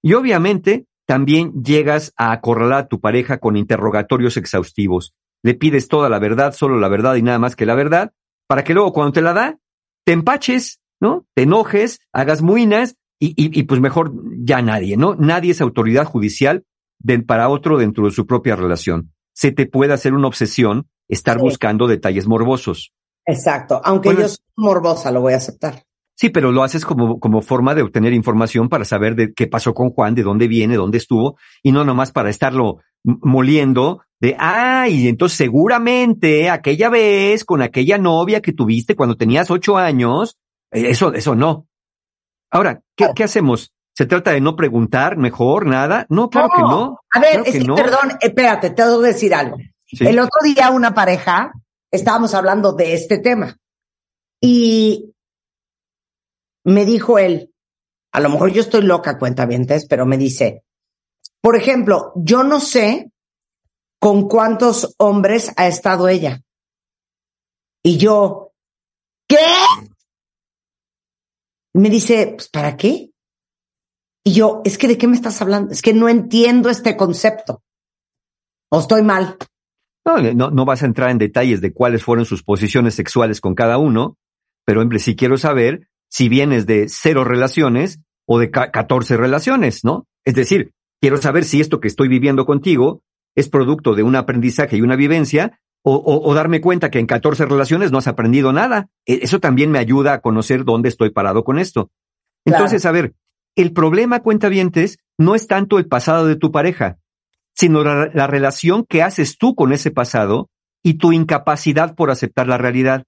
Y 0.00 0.12
obviamente 0.12 0.86
también 1.08 1.64
llegas 1.64 2.12
a 2.16 2.30
acorralar 2.30 2.84
a 2.84 2.86
tu 2.86 3.00
pareja 3.00 3.38
con 3.38 3.56
interrogatorios 3.56 4.36
exhaustivos. 4.36 5.12
Le 5.42 5.54
pides 5.54 5.88
toda 5.88 6.08
la 6.08 6.20
verdad, 6.20 6.54
solo 6.54 6.78
la 6.78 6.86
verdad 6.86 7.16
y 7.16 7.22
nada 7.22 7.40
más 7.40 7.56
que 7.56 7.66
la 7.66 7.74
verdad, 7.74 8.12
para 8.46 8.62
que 8.62 8.74
luego 8.74 8.92
cuando 8.92 9.14
te 9.14 9.22
la 9.22 9.32
da, 9.32 9.58
te 10.04 10.12
empaches, 10.12 10.80
¿no? 11.00 11.26
Te 11.34 11.42
enojes, 11.42 11.98
hagas 12.12 12.42
muinas 12.42 12.94
y, 13.18 13.30
y, 13.30 13.58
y 13.58 13.64
pues 13.64 13.80
mejor 13.80 14.12
ya 14.36 14.62
nadie, 14.62 14.96
¿no? 14.96 15.16
Nadie 15.16 15.50
es 15.50 15.60
autoridad 15.60 16.04
judicial 16.04 16.64
para 17.26 17.48
otro 17.48 17.78
dentro 17.78 18.04
de 18.04 18.10
su 18.10 18.26
propia 18.26 18.56
relación. 18.56 19.12
Se 19.32 19.52
te 19.52 19.66
puede 19.66 19.92
hacer 19.92 20.14
una 20.14 20.28
obsesión 20.28 20.88
estar 21.08 21.38
buscando 21.38 21.86
detalles 21.86 22.26
morbosos. 22.26 22.92
Exacto, 23.26 23.80
aunque 23.84 24.14
yo 24.14 24.28
soy 24.28 24.38
morbosa, 24.56 25.10
lo 25.10 25.20
voy 25.20 25.32
a 25.32 25.38
aceptar. 25.38 25.84
Sí, 26.16 26.30
pero 26.30 26.52
lo 26.52 26.62
haces 26.62 26.84
como, 26.84 27.18
como 27.18 27.42
forma 27.42 27.74
de 27.74 27.82
obtener 27.82 28.12
información 28.12 28.68
para 28.68 28.84
saber 28.84 29.16
de 29.16 29.32
qué 29.32 29.48
pasó 29.48 29.74
con 29.74 29.90
Juan, 29.90 30.14
de 30.14 30.22
dónde 30.22 30.46
viene, 30.46 30.76
dónde 30.76 30.98
estuvo, 30.98 31.36
y 31.62 31.72
no 31.72 31.84
nomás 31.84 32.12
para 32.12 32.30
estarlo 32.30 32.78
moliendo 33.02 34.02
de, 34.20 34.36
ay, 34.38 35.08
entonces 35.08 35.36
seguramente 35.36 36.48
aquella 36.48 36.88
vez 36.88 37.44
con 37.44 37.62
aquella 37.62 37.98
novia 37.98 38.40
que 38.40 38.52
tuviste 38.52 38.94
cuando 38.94 39.16
tenías 39.16 39.50
ocho 39.50 39.76
años, 39.76 40.38
eh, 40.70 40.90
eso, 40.90 41.12
eso 41.12 41.34
no. 41.34 41.66
Ahora, 42.50 42.82
¿qué, 42.96 43.08
¿qué 43.14 43.24
hacemos? 43.24 43.72
¿Se 43.96 44.06
trata 44.06 44.32
de 44.32 44.40
no 44.40 44.56
preguntar 44.56 45.16
mejor, 45.16 45.66
nada? 45.66 46.06
No, 46.08 46.28
claro 46.28 46.48
que 46.54 46.62
no. 46.62 47.00
A 47.12 47.20
ver, 47.20 47.42
es 47.46 47.52
que, 47.52 47.64
perdón, 47.64 48.18
espérate, 48.20 48.70
te 48.70 48.82
debo 48.82 49.00
decir 49.00 49.34
algo. 49.34 49.56
El 49.86 50.18
otro 50.18 50.40
día 50.42 50.70
una 50.70 50.94
pareja 50.94 51.52
estábamos 51.90 52.34
hablando 52.34 52.72
de 52.72 52.94
este 52.94 53.18
tema. 53.18 53.56
Y 54.40 55.14
me 56.64 56.84
dijo 56.84 57.18
él, 57.18 57.52
a 58.12 58.20
lo 58.20 58.30
mejor 58.30 58.52
yo 58.52 58.62
estoy 58.62 58.82
loca, 58.82 59.18
cuenta 59.18 59.48
pero 59.88 60.06
me 60.06 60.18
dice, 60.18 60.64
por 61.40 61.56
ejemplo, 61.56 62.12
yo 62.16 62.42
no 62.42 62.58
sé 62.60 63.12
con 64.00 64.28
cuántos 64.28 64.94
hombres 64.98 65.52
ha 65.56 65.68
estado 65.68 66.08
ella. 66.08 66.42
Y 67.82 67.96
yo, 67.98 68.52
¿qué? 69.28 69.36
me 71.74 71.90
dice, 71.90 72.34
pues, 72.36 72.48
¿para 72.48 72.76
qué? 72.76 73.10
Y 74.24 74.32
yo, 74.32 74.62
es 74.64 74.78
que 74.78 74.88
de 74.88 74.96
qué 74.96 75.06
me 75.06 75.14
estás 75.14 75.40
hablando? 75.42 75.72
Es 75.72 75.82
que 75.82 75.92
no 75.92 76.08
entiendo 76.08 76.70
este 76.70 76.96
concepto. 76.96 77.62
¿O 78.70 78.80
estoy 78.80 79.02
mal? 79.02 79.36
No, 80.06 80.50
no, 80.50 80.64
vas 80.64 80.82
a 80.82 80.86
entrar 80.86 81.10
en 81.10 81.18
detalles 81.18 81.60
de 81.60 81.72
cuáles 81.72 82.02
fueron 82.02 82.24
sus 82.24 82.42
posiciones 82.42 82.94
sexuales 82.94 83.40
con 83.40 83.54
cada 83.54 83.78
uno, 83.78 84.16
pero 84.66 84.82
hombre, 84.82 84.98
sí 84.98 85.16
quiero 85.16 85.38
saber 85.38 85.88
si 86.10 86.28
vienes 86.28 86.66
de 86.66 86.86
cero 86.88 87.24
relaciones 87.24 88.00
o 88.26 88.38
de 88.38 88.50
catorce 88.50 89.16
relaciones, 89.16 89.84
¿no? 89.84 90.06
Es 90.24 90.34
decir, 90.34 90.72
quiero 91.00 91.18
saber 91.18 91.44
si 91.44 91.60
esto 91.60 91.80
que 91.80 91.88
estoy 91.88 92.08
viviendo 92.08 92.46
contigo 92.46 93.02
es 93.34 93.48
producto 93.48 93.94
de 93.94 94.02
un 94.02 94.16
aprendizaje 94.16 94.76
y 94.76 94.82
una 94.82 94.96
vivencia, 94.96 95.60
o, 95.82 96.02
o, 96.02 96.34
darme 96.34 96.62
cuenta 96.62 96.90
que 96.90 96.98
en 96.98 97.06
catorce 97.06 97.44
relaciones 97.44 97.92
no 97.92 97.98
has 97.98 98.06
aprendido 98.06 98.54
nada. 98.54 98.88
E, 99.04 99.20
eso 99.22 99.38
también 99.38 99.70
me 99.70 99.78
ayuda 99.78 100.14
a 100.14 100.20
conocer 100.22 100.64
dónde 100.64 100.88
estoy 100.88 101.10
parado 101.10 101.44
con 101.44 101.58
esto. 101.58 101.90
Entonces, 102.46 102.86
a 102.86 102.90
ver, 102.90 103.14
el 103.56 103.72
problema, 103.72 104.20
cuentavientes, 104.20 104.98
no 105.18 105.34
es 105.34 105.46
tanto 105.46 105.78
el 105.78 105.86
pasado 105.86 106.26
de 106.26 106.36
tu 106.36 106.50
pareja, 106.50 106.98
sino 107.54 107.84
la, 107.84 108.26
relación 108.26 108.84
que 108.84 109.02
haces 109.02 109.38
tú 109.38 109.54
con 109.54 109.72
ese 109.72 109.90
pasado 109.90 110.50
y 110.82 110.94
tu 110.94 111.12
incapacidad 111.12 111.94
por 111.94 112.10
aceptar 112.10 112.48
la 112.48 112.58
realidad. 112.58 113.04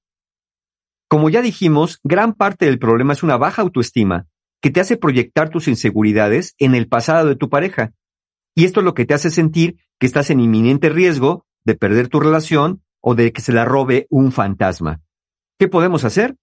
Como 1.09 1.31
ya 1.31 1.43
dijimos, 1.43 2.01
gran 2.05 2.33
parte 2.33 2.67
del 2.67 2.79
problema 2.79 3.13
es 3.13 3.23
una 3.23 3.37
baja 3.37 3.63
autoestima 3.63 4.27
que 4.61 4.71
te 4.71 4.81
hace 4.81 4.97
proyectar 4.97 5.51
tus 5.51 5.69
inseguridades 5.69 6.55
en 6.59 6.75
el 6.75 6.89
pasado 6.89 7.29
de 7.29 7.37
tu 7.37 7.49
pareja. 7.49 7.93
Y 8.55 8.65
esto 8.65 8.81
es 8.81 8.85
lo 8.85 8.95
que 8.95 9.05
te 9.05 9.15
hace 9.15 9.31
sentir 9.31 9.77
que 9.99 10.07
estás 10.07 10.31
en 10.31 10.41
inminente 10.41 10.89
riesgo 10.89 11.45
de 11.65 11.75
perder 11.75 12.09
tu 12.09 12.21
relación 12.21 12.83
o 13.01 13.15
de 13.15 13.33
que 13.33 13.41
se 13.41 13.53
la 13.53 13.65
robe 13.65 14.07
un 14.11 14.33
fantasma. 14.33 15.01
¿Qué 15.59 15.69
podemos 15.69 16.05
hacer? 16.05 16.37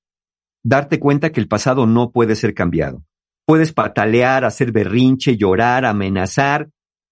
Darte 0.64 1.00
cuenta 1.00 1.32
que 1.32 1.40
el 1.40 1.48
pasado 1.48 1.86
no 1.86 2.12
puede 2.12 2.36
ser 2.36 2.54
cambiado. 2.54 3.04
Puedes 3.46 3.74
patalear, 3.74 4.46
hacer 4.46 4.72
berrinche, 4.72 5.38
llorar, 5.38 5.86
amenazar, 5.86 6.70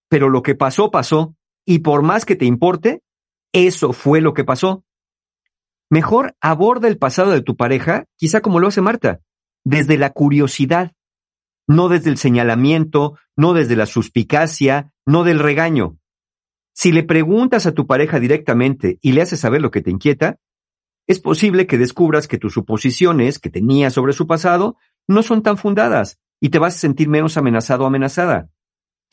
pero 0.10 0.30
lo 0.30 0.42
que 0.42 0.56
pasó, 0.56 0.92
pasó, 0.92 1.36
y 1.66 1.80
por 1.80 2.04
más 2.04 2.26
que 2.26 2.36
te 2.36 2.46
importe, 2.46 3.02
eso 3.54 3.94
fue 3.94 4.22
lo 4.22 4.34
que 4.34 4.44
pasó. 4.44 4.84
Mejor 5.90 6.36
aborda 6.40 6.88
el 6.88 6.98
pasado 6.98 7.32
de 7.32 7.42
tu 7.42 7.58
pareja, 7.58 8.06
quizá 8.16 8.42
como 8.42 8.60
lo 8.60 8.68
hace 8.68 8.82
Marta, 8.82 9.20
desde 9.66 9.98
la 9.98 10.12
curiosidad, 10.12 10.94
no 11.68 11.90
desde 11.90 12.10
el 12.10 12.18
señalamiento, 12.18 13.18
no 13.36 13.54
desde 13.54 13.76
la 13.76 13.86
suspicacia, 13.86 14.92
no 15.06 15.24
del 15.24 15.40
regaño. 15.40 15.98
Si 16.74 16.92
le 16.92 17.04
preguntas 17.04 17.66
a 17.66 17.74
tu 17.74 17.88
pareja 17.88 18.20
directamente 18.20 19.00
y 19.02 19.12
le 19.12 19.22
haces 19.22 19.42
saber 19.42 19.62
lo 19.62 19.72
que 19.72 19.82
te 19.82 19.92
inquieta, 19.92 20.40
es 21.08 21.20
posible 21.20 21.68
que 21.68 21.78
descubras 21.78 22.28
que 22.28 22.38
tus 22.38 22.54
suposiciones 22.54 23.40
que 23.40 23.50
tenías 23.50 23.94
sobre 23.94 24.14
su 24.14 24.28
pasado 24.28 24.78
no 25.08 25.24
son 25.24 25.44
tan 25.44 25.58
fundadas 25.58 26.20
y 26.40 26.50
te 26.50 26.60
vas 26.60 26.76
a 26.76 26.80
sentir 26.80 27.08
menos 27.08 27.38
amenazado 27.38 27.84
o 27.84 27.88
amenazada. 27.88 28.50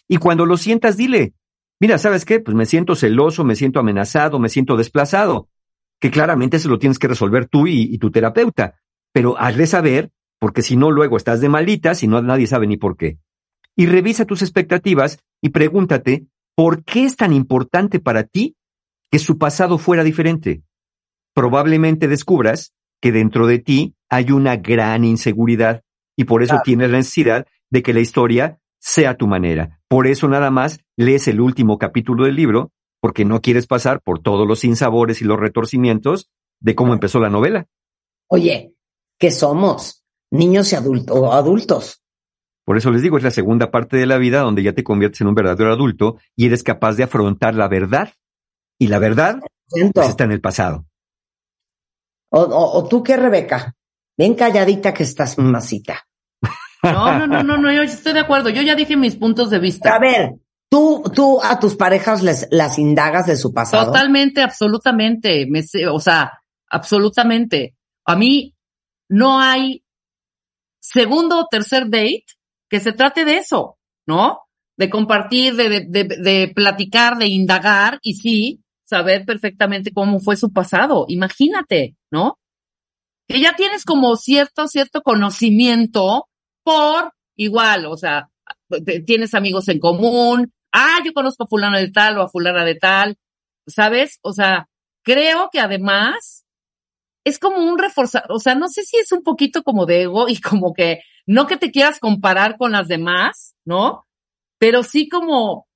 Y 0.09 0.16
cuando 0.16 0.46
lo 0.46 0.57
sientas, 0.57 0.96
dile, 0.96 1.35
mira, 1.81 1.98
¿sabes 1.98 2.24
qué? 2.24 2.40
Pues 2.40 2.57
me 2.57 2.66
siento 2.66 2.94
celoso, 2.94 3.44
me 3.44 3.55
siento 3.55 3.79
amenazado, 3.79 4.38
me 4.38 4.48
siento 4.48 4.77
desplazado, 4.77 5.48
que 6.01 6.11
claramente 6.11 6.59
se 6.59 6.68
lo 6.68 6.79
tienes 6.79 6.98
que 6.98 7.09
resolver 7.09 7.46
tú 7.46 7.66
y, 7.66 7.98
tu 7.98 8.11
terapeuta, 8.11 8.81
pero 9.12 9.38
hazle 9.38 9.66
saber, 9.66 10.11
porque 10.38 10.62
si 10.62 10.77
no, 10.77 10.90
luego 10.90 11.16
estás 11.16 11.40
de 11.40 11.48
malitas 11.48 12.03
y 12.03 12.09
no 12.09 12.22
nadie 12.22 12.46
sabe 12.46 12.66
ni 12.66 12.77
por 12.77 12.96
qué. 12.96 13.18
Y 13.77 13.87
revisa 13.87 14.24
tus 14.24 14.42
expectativas 14.42 15.18
y 15.42 15.51
pregúntate, 15.51 16.27
¿por 16.55 16.85
qué 16.85 17.05
es 17.05 17.16
tan 17.16 17.33
importante 17.33 18.01
para 18.01 18.24
ti 18.24 18.57
que 19.11 19.18
su 19.18 19.38
pasado 19.38 19.79
fuera 19.79 20.03
diferente? 20.03 20.62
Probablemente 21.35 22.09
descubras 22.09 22.72
que 23.01 23.13
dentro 23.13 23.47
de 23.47 23.59
ti 23.59 23.95
hay 24.09 24.31
una 24.31 24.57
gran 24.57 25.05
inseguridad 25.05 25.83
y 26.17 26.25
por 26.25 26.43
eso 26.43 26.61
tienes 26.65 26.91
la 26.91 26.99
necesidad 26.99 27.47
de 27.71 27.83
que 27.83 27.93
la 27.93 28.01
historia 28.01 28.59
sea 28.81 29.17
tu 29.17 29.27
manera. 29.27 29.81
Por 29.89 30.07
eso 30.07 30.29
nada 30.29 30.51
más 30.51 30.81
lees 30.97 31.29
el 31.29 31.41
último 31.41 31.79
capítulo 31.79 32.25
del 32.25 32.37
libro, 32.37 32.73
porque 33.01 33.25
no 33.25 33.41
quieres 33.41 33.67
pasar 33.67 34.01
por 34.01 34.21
todos 34.21 34.47
los 34.47 34.61
sinsabores 34.61 35.23
y 35.23 35.25
los 35.25 35.39
retorcimientos 35.39 36.29
de 36.61 36.75
cómo 36.75 36.93
empezó 36.93 37.21
la 37.21 37.31
novela. 37.31 37.67
Oye, 38.29 38.75
¿qué 39.19 39.31
somos? 39.31 40.05
Niños 40.31 40.73
y 40.73 40.77
adultos 40.77 41.33
adultos. 41.33 42.03
Por 42.65 42.77
eso 42.77 42.91
les 42.91 43.01
digo, 43.01 43.17
es 43.17 43.23
la 43.23 43.31
segunda 43.31 43.71
parte 43.71 43.97
de 43.97 44.07
la 44.07 44.19
vida 44.19 44.41
donde 44.41 44.63
ya 44.63 44.75
te 44.75 44.85
conviertes 44.85 45.23
en 45.23 45.29
un 45.29 45.35
verdadero 45.35 45.73
adulto 45.73 46.19
y 46.37 46.47
eres 46.47 46.63
capaz 46.63 46.97
de 46.97 47.05
afrontar 47.05 47.55
la 47.55 47.69
verdad. 47.69 48.13
Y 48.79 48.89
la 48.89 48.99
verdad 48.99 49.41
pues, 49.71 50.09
está 50.09 50.25
en 50.25 50.33
el 50.33 50.41
pasado. 50.41 50.88
O, 52.31 52.41
o, 52.41 52.88
tú 52.88 53.03
qué, 53.03 53.17
Rebeca, 53.17 53.75
bien 54.17 54.35
calladita 54.35 54.93
que 54.93 55.03
estás, 55.03 55.38
masita. 55.38 56.07
No, 56.83 57.19
no, 57.19 57.27
no, 57.27 57.43
no, 57.43 57.57
no, 57.57 57.73
yo 57.73 57.83
estoy 57.83 58.12
de 58.12 58.21
acuerdo. 58.21 58.51
Yo 58.51 58.62
ya 58.62 58.75
dije 58.75 58.97
mis 58.97 59.17
puntos 59.17 59.51
de 59.51 59.59
vista. 59.59 59.95
A 59.95 59.99
ver, 59.99 60.35
tú, 60.71 61.03
tú 61.14 61.41
a 61.43 61.59
tus 61.59 61.75
parejas 61.75 62.23
les 62.23 62.47
las 62.51 62.79
indagas 62.79 63.27
de 63.27 63.37
su 63.37 63.53
pasado. 63.53 63.87
Totalmente, 63.87 64.43
absolutamente. 64.43 65.47
Me, 65.49 65.64
o 65.91 65.99
sea, 65.99 66.41
absolutamente. 66.71 67.75
A 68.05 68.14
mí 68.14 68.55
no 69.09 69.41
hay 69.41 69.85
segundo 70.81 71.41
o 71.41 71.47
tercer 71.51 71.85
date 71.87 72.25
que 72.69 72.81
se 72.81 72.93
trate 72.93 73.25
de 73.25 73.38
eso, 73.38 73.79
¿no? 74.07 74.43
De 74.77 74.88
compartir, 74.88 75.57
de, 75.57 75.69
de, 75.69 75.81
de, 75.88 76.05
de 76.05 76.53
platicar, 76.55 77.19
de 77.19 77.27
indagar, 77.27 77.99
y 78.03 78.14
sí, 78.14 78.62
saber 78.88 79.24
perfectamente 79.27 79.92
cómo 79.92 80.18
fue 80.18 80.37
su 80.37 80.53
pasado. 80.53 81.05
Imagínate, 81.09 81.96
¿no? 82.11 82.38
Que 83.29 83.40
ya 83.40 83.55
tienes 83.55 83.85
como 83.85 84.16
cierto, 84.16 84.66
cierto 84.66 85.03
conocimiento 85.03 86.29
por 86.62 87.12
igual, 87.37 87.87
o 87.87 87.96
sea, 87.96 88.31
tienes 89.07 89.35
amigos 89.35 89.68
en 89.68 89.79
común. 89.79 90.53
Ah, 90.72 90.98
yo 91.05 91.12
conozco 91.12 91.44
a 91.44 91.48
fulano 91.48 91.77
de 91.77 91.90
tal 91.90 92.18
o 92.18 92.22
a 92.22 92.29
fulana 92.29 92.64
de 92.64 92.77
tal. 92.77 93.16
¿Sabes? 93.66 94.18
O 94.22 94.33
sea, 94.33 94.68
creo 95.05 95.51
que 95.53 95.61
además 95.61 96.46
es 97.24 97.38
como 97.38 97.59
un 97.59 97.79
reforzar, 97.79 98.24
o 98.31 98.38
sea, 98.38 98.55
no 98.55 98.68
sé 98.68 98.85
si 98.85 98.96
es 98.96 99.12
un 99.12 99.22
poquito 99.22 99.62
como 99.62 99.85
de 99.85 100.03
ego 100.03 100.29
y 100.29 100.40
como 100.40 100.72
que 100.72 101.01
no 101.27 101.46
que 101.46 101.59
te 101.59 101.70
quieras 101.70 102.01
comparar 102.01 102.57
con 102.57 102.72
las 102.72 102.88
demás, 102.88 103.55
¿no? 103.66 104.07
Pero 104.59 104.83
sí 104.83 105.11
como, 105.11 105.68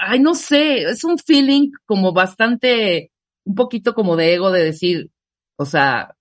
ay, 0.00 0.20
no 0.20 0.34
sé, 0.34 0.82
es 0.82 1.04
un 1.04 1.18
feeling 1.18 1.70
como 1.86 2.12
bastante, 2.12 3.10
un 3.44 3.54
poquito 3.54 3.94
como 3.94 4.16
de 4.16 4.34
ego 4.34 4.50
de 4.50 4.64
decir, 4.64 5.10
o 5.56 5.64
sea, 5.64 6.14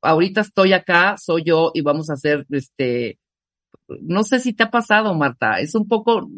ahorita 0.00 0.40
estoy 0.40 0.72
acá, 0.72 1.16
soy 1.18 1.44
yo 1.44 1.70
y 1.74 1.80
vamos 1.82 2.10
a 2.10 2.14
hacer 2.14 2.46
este, 2.50 3.18
no 4.00 4.24
sé 4.24 4.40
si 4.40 4.52
te 4.52 4.64
ha 4.64 4.70
pasado, 4.70 5.14
Marta, 5.14 5.60
es 5.60 5.74
un 5.74 5.86
poco, 5.86 6.28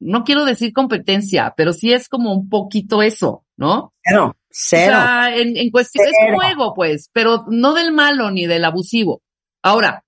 no 0.00 0.24
quiero 0.24 0.44
decir 0.44 0.72
competencia, 0.72 1.54
pero 1.56 1.72
sí 1.72 1.92
es 1.92 2.08
como 2.08 2.32
un 2.32 2.48
poquito 2.48 3.02
eso, 3.02 3.44
¿no? 3.56 3.92
Cero, 4.02 4.36
cero. 4.50 4.96
O 4.98 5.00
sea, 5.00 5.36
en, 5.36 5.56
en 5.56 5.70
cuestión, 5.70 6.06
es 6.06 6.14
como 6.26 6.42
ego, 6.42 6.74
pues, 6.74 7.10
pero 7.12 7.44
no 7.48 7.74
del 7.74 7.92
malo 7.92 8.30
ni 8.30 8.46
del 8.46 8.64
abusivo. 8.64 9.22
Ahora, 9.62 10.04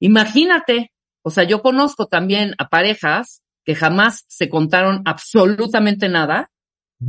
imagínate, 0.00 0.92
o 1.22 1.30
sea, 1.30 1.44
yo 1.44 1.62
conozco 1.62 2.06
también 2.06 2.54
a 2.58 2.68
parejas 2.68 3.41
que 3.64 3.74
jamás 3.74 4.24
se 4.28 4.48
contaron 4.48 5.02
absolutamente 5.04 6.08
nada 6.08 6.50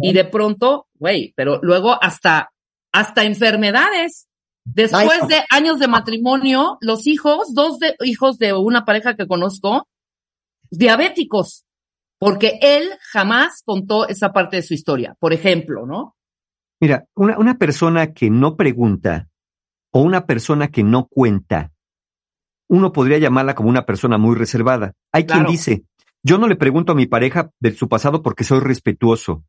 y 0.02 0.14
de 0.14 0.26
pronto, 0.26 0.88
güey, 0.96 1.34
pero 1.36 1.60
luego 1.62 1.98
hasta, 2.02 2.52
hasta 2.92 3.24
enfermedades. 3.24 4.28
Después 4.66 5.28
de 5.28 5.44
años 5.50 5.80
de 5.80 5.88
matrimonio, 5.88 6.78
los 6.82 7.06
hijos, 7.06 7.54
dos 7.54 7.80
de, 7.80 7.96
hijos 8.04 8.38
de 8.38 8.54
una 8.54 8.86
pareja 8.86 9.16
que 9.16 9.28
conozco, 9.28 9.88
diabéticos, 10.70 11.66
porque 12.18 12.60
él 12.62 12.90
jamás 13.12 13.62
contó 13.66 14.08
esa 14.08 14.32
parte 14.32 14.56
de 14.56 14.62
su 14.64 14.74
historia, 14.74 15.16
por 15.20 15.34
ejemplo, 15.34 15.86
¿no? 15.86 16.16
Mira, 16.80 17.06
una, 17.14 17.38
una 17.38 17.58
persona 17.58 18.14
que 18.14 18.30
no 18.30 18.56
pregunta 18.56 19.28
o 19.92 20.02
una 20.02 20.26
persona 20.26 20.70
que 20.70 20.84
no 20.84 21.08
cuenta, 21.08 21.72
uno 22.68 22.92
podría 22.92 23.18
llamarla 23.20 23.56
como 23.56 23.70
una 23.70 23.86
persona 23.86 24.18
muy 24.18 24.36
reservada. 24.36 24.94
Hay 25.12 25.26
quien 25.26 25.46
dice, 25.46 25.84
yo 26.24 26.38
no 26.38 26.48
le 26.48 26.56
pregunto 26.56 26.94
a 26.94 26.96
mi 26.96 27.06
pareja 27.06 27.52
de 27.60 27.74
su 27.74 27.90
pasado 27.90 28.22
porque 28.22 28.44
soy 28.44 28.62
respetuoso. 28.62 29.44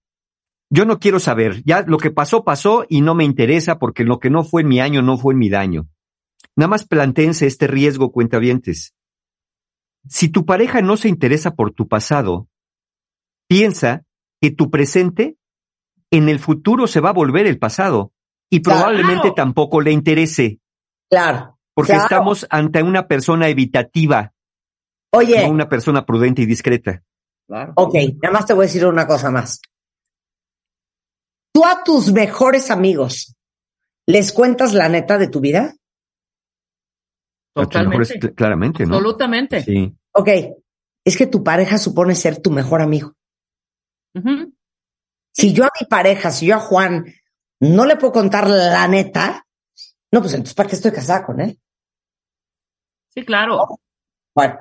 Yo 0.71 0.85
no 0.85 0.99
quiero 0.99 1.21
saber, 1.21 1.63
ya 1.65 1.83
lo 1.87 1.99
que 1.99 2.11
pasó 2.11 2.45
pasó 2.45 2.85
y 2.89 3.01
no 3.01 3.15
me 3.15 3.25
interesa 3.25 3.79
porque 3.79 4.05
lo 4.05 4.19
que 4.19 4.31
no 4.31 4.43
fue 4.43 4.63
en 4.63 4.69
mi 4.69 4.81
año 4.81 5.03
no 5.03 5.17
fue 5.17 5.35
en 5.35 5.39
mi 5.39 5.49
daño. 5.49 5.89
Nada 6.57 6.69
más 6.69 6.87
plantéense 6.87 7.47
este 7.47 7.67
riesgo, 7.67 8.11
cuentavientes. 8.11 8.95
Si 10.09 10.29
tu 10.29 10.45
pareja 10.45 10.83
no 10.83 10.97
se 10.97 11.09
interesa 11.09 11.55
por 11.55 11.73
tu 11.73 11.89
pasado, 11.89 12.49
piensa 13.49 14.05
que 14.41 14.51
tu 14.51 14.71
presente 14.71 15.37
en 16.11 16.29
el 16.29 16.39
futuro 16.39 16.87
se 16.87 17.01
va 17.01 17.11
a 17.11 17.15
volver 17.15 17.47
el 17.47 17.59
pasado 17.59 18.13
y 18.51 18.61
probablemente 18.61 19.33
tampoco 19.33 19.81
le 19.81 19.93
interese. 19.93 20.61
Claro. 21.09 21.59
Porque 21.75 21.95
estamos 21.95 22.47
ante 22.51 22.83
una 22.83 23.09
persona 23.09 23.49
evitativa. 23.49 24.34
Oye. 25.14 25.46
No 25.46 25.53
una 25.53 25.68
persona 25.68 26.05
prudente 26.05 26.42
y 26.42 26.46
discreta. 26.46 27.03
Claro. 27.46 27.72
Ok, 27.77 27.94
nada 28.20 28.33
más 28.33 28.46
te 28.46 28.55
voy 28.55 28.64
a 28.64 28.66
decir 28.66 28.85
una 28.87 29.07
cosa 29.07 29.31
más. 29.31 29.61
¿Tú 31.53 31.64
a 31.64 31.85
tus 31.85 32.12
mejores 32.12 32.70
amigos 32.70 33.37
les 34.07 34.33
cuentas 34.33 34.74
la 34.74 34.88
neta 34.88 35.18
de 35.18 35.29
tu 35.29 35.40
vida? 35.40 35.74
Totalmente. 37.55 38.35
claramente, 38.35 38.85
¿no? 38.85 38.96
Absolutamente. 38.96 39.62
Sí. 39.62 39.94
Ok, 40.12 40.29
es 41.05 41.16
que 41.16 41.27
tu 41.27 41.44
pareja 41.44 41.79
supone 41.79 42.16
ser 42.16 42.42
tu 42.42 42.50
mejor 42.50 42.83
amigo. 42.83 43.14
Si 45.33 45.53
yo 45.53 45.64
a 45.64 45.70
mi 45.81 45.87
pareja, 45.87 46.31
si 46.31 46.46
yo 46.46 46.57
a 46.57 46.61
Juan 46.61 47.05
no 47.61 47.85
le 47.85 47.96
puedo 47.96 48.12
contar 48.12 48.48
la 48.48 48.87
neta, 48.88 49.46
no, 50.12 50.20
pues 50.20 50.35
entonces 50.35 50.55
¿para 50.55 50.68
qué 50.68 50.77
estoy 50.77 50.92
casada 50.92 51.24
con 51.24 51.40
él? 51.40 51.61
Sí, 53.11 53.24
claro. 53.24 53.79
Bueno, 54.35 54.59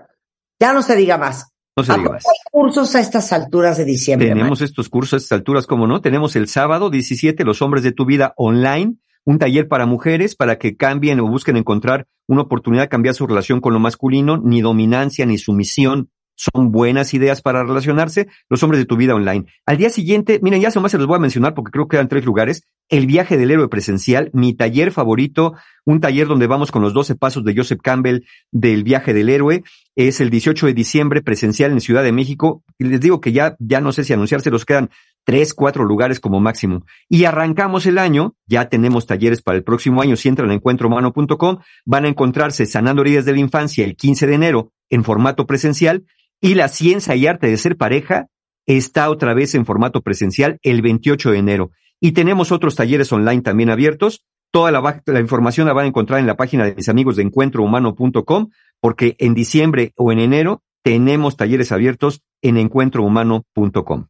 ya 0.63 0.71
no 0.71 0.81
se 0.81 0.95
diga 0.95 1.17
más. 1.17 1.51
No 1.75 1.83
se 1.83 1.93
diga 1.93 2.11
más. 2.11 2.23
Hay 2.25 2.37
cursos 2.49 2.95
a 2.95 3.01
estas 3.01 3.33
alturas 3.33 3.77
de 3.77 3.83
diciembre. 3.83 4.29
Tenemos 4.29 4.61
estos 4.61 4.87
cursos 4.87 5.13
a 5.13 5.17
estas 5.17 5.37
alturas, 5.39 5.67
como 5.67 5.87
no. 5.87 5.99
Tenemos 5.99 6.37
el 6.37 6.47
sábado 6.47 6.89
17, 6.89 7.43
Los 7.43 7.61
Hombres 7.61 7.83
de 7.83 7.91
tu 7.91 8.05
Vida 8.05 8.33
online, 8.37 8.95
un 9.25 9.39
taller 9.39 9.67
para 9.67 9.85
mujeres 9.85 10.37
para 10.37 10.57
que 10.57 10.77
cambien 10.77 11.19
o 11.19 11.27
busquen 11.27 11.57
encontrar 11.57 12.07
una 12.27 12.43
oportunidad 12.43 12.83
de 12.83 12.89
cambiar 12.89 13.13
su 13.13 13.27
relación 13.27 13.59
con 13.59 13.73
lo 13.73 13.81
masculino, 13.81 14.37
ni 14.37 14.61
dominancia, 14.61 15.25
ni 15.25 15.37
sumisión, 15.37 16.09
son 16.35 16.71
buenas 16.71 17.13
ideas 17.13 17.41
para 17.41 17.63
relacionarse, 17.63 18.27
los 18.49 18.63
hombres 18.63 18.79
de 18.79 18.85
tu 18.85 18.97
vida 18.97 19.15
online. 19.15 19.45
Al 19.65 19.77
día 19.77 19.89
siguiente, 19.89 20.39
miren, 20.41 20.61
ya 20.61 20.69
más 20.79 20.91
se 20.91 20.97
los 20.97 21.07
voy 21.07 21.17
a 21.17 21.19
mencionar 21.19 21.53
porque 21.53 21.71
creo 21.71 21.87
que 21.87 21.97
quedan 21.97 22.07
tres 22.07 22.25
lugares. 22.25 22.63
El 22.89 23.07
viaje 23.07 23.37
del 23.37 23.51
héroe 23.51 23.69
presencial, 23.69 24.29
mi 24.33 24.53
taller 24.53 24.91
favorito, 24.91 25.53
un 25.85 25.99
taller 25.99 26.27
donde 26.27 26.47
vamos 26.47 26.71
con 26.71 26.81
los 26.81 26.93
12 26.93 27.15
pasos 27.15 27.43
de 27.43 27.55
Joseph 27.55 27.79
Campbell 27.81 28.25
del 28.51 28.83
viaje 28.83 29.13
del 29.13 29.29
héroe. 29.29 29.63
Es 29.95 30.19
el 30.21 30.29
18 30.29 30.67
de 30.67 30.73
diciembre 30.73 31.21
presencial 31.21 31.71
en 31.71 31.81
Ciudad 31.81 32.03
de 32.03 32.11
México. 32.11 32.63
Les 32.77 32.99
digo 32.99 33.21
que 33.21 33.31
ya, 33.31 33.55
ya 33.59 33.79
no 33.79 33.91
sé 33.91 34.03
si 34.03 34.13
anunciarse, 34.13 34.51
los 34.51 34.65
quedan 34.65 34.89
tres, 35.23 35.53
cuatro 35.53 35.85
lugares 35.85 36.19
como 36.19 36.39
máximo. 36.39 36.85
Y 37.07 37.25
arrancamos 37.25 37.85
el 37.85 37.97
año, 37.97 38.35
ya 38.45 38.69
tenemos 38.69 39.05
talleres 39.05 39.41
para 39.41 39.57
el 39.57 39.63
próximo 39.63 40.01
año. 40.01 40.15
Si 40.15 40.27
entran 40.27 40.49
a 40.51 40.53
encuentrohumano.com, 40.53 41.59
van 41.85 42.05
a 42.05 42.09
encontrarse 42.09 42.65
Sanando 42.65 43.01
Heridas 43.01 43.25
de 43.25 43.33
la 43.33 43.39
Infancia 43.39 43.85
el 43.85 43.95
15 43.95 44.27
de 44.27 44.33
enero 44.33 44.71
en 44.89 45.03
formato 45.03 45.47
presencial 45.47 46.03
y 46.43 46.55
la 46.55 46.67
ciencia 46.67 47.15
y 47.15 47.25
arte 47.25 47.47
de 47.47 47.55
ser 47.55 47.77
pareja 47.77 48.27
está 48.65 49.09
otra 49.09 49.33
vez 49.33 49.55
en 49.55 49.65
formato 49.65 50.01
presencial 50.01 50.59
el 50.61 50.81
28 50.81 51.31
de 51.31 51.37
enero. 51.37 51.71
Y 52.01 52.11
tenemos 52.11 52.51
otros 52.51 52.75
talleres 52.75 53.13
online 53.13 53.41
también 53.41 53.69
abiertos. 53.69 54.25
Toda 54.51 54.69
la, 54.69 55.01
la, 55.05 55.19
información 55.21 55.67
la 55.67 55.73
van 55.73 55.85
a 55.85 55.87
encontrar 55.87 56.19
en 56.19 56.27
la 56.27 56.35
página 56.35 56.65
de 56.65 56.75
mis 56.75 56.89
amigos 56.89 57.15
de 57.15 57.23
encuentrohumano.com, 57.23 58.49
porque 58.81 59.15
en 59.19 59.33
diciembre 59.33 59.93
o 59.95 60.11
en 60.11 60.19
enero 60.19 60.61
tenemos 60.83 61.37
talleres 61.37 61.71
abiertos 61.71 62.21
en 62.41 62.57
encuentrohumano.com. 62.57 64.07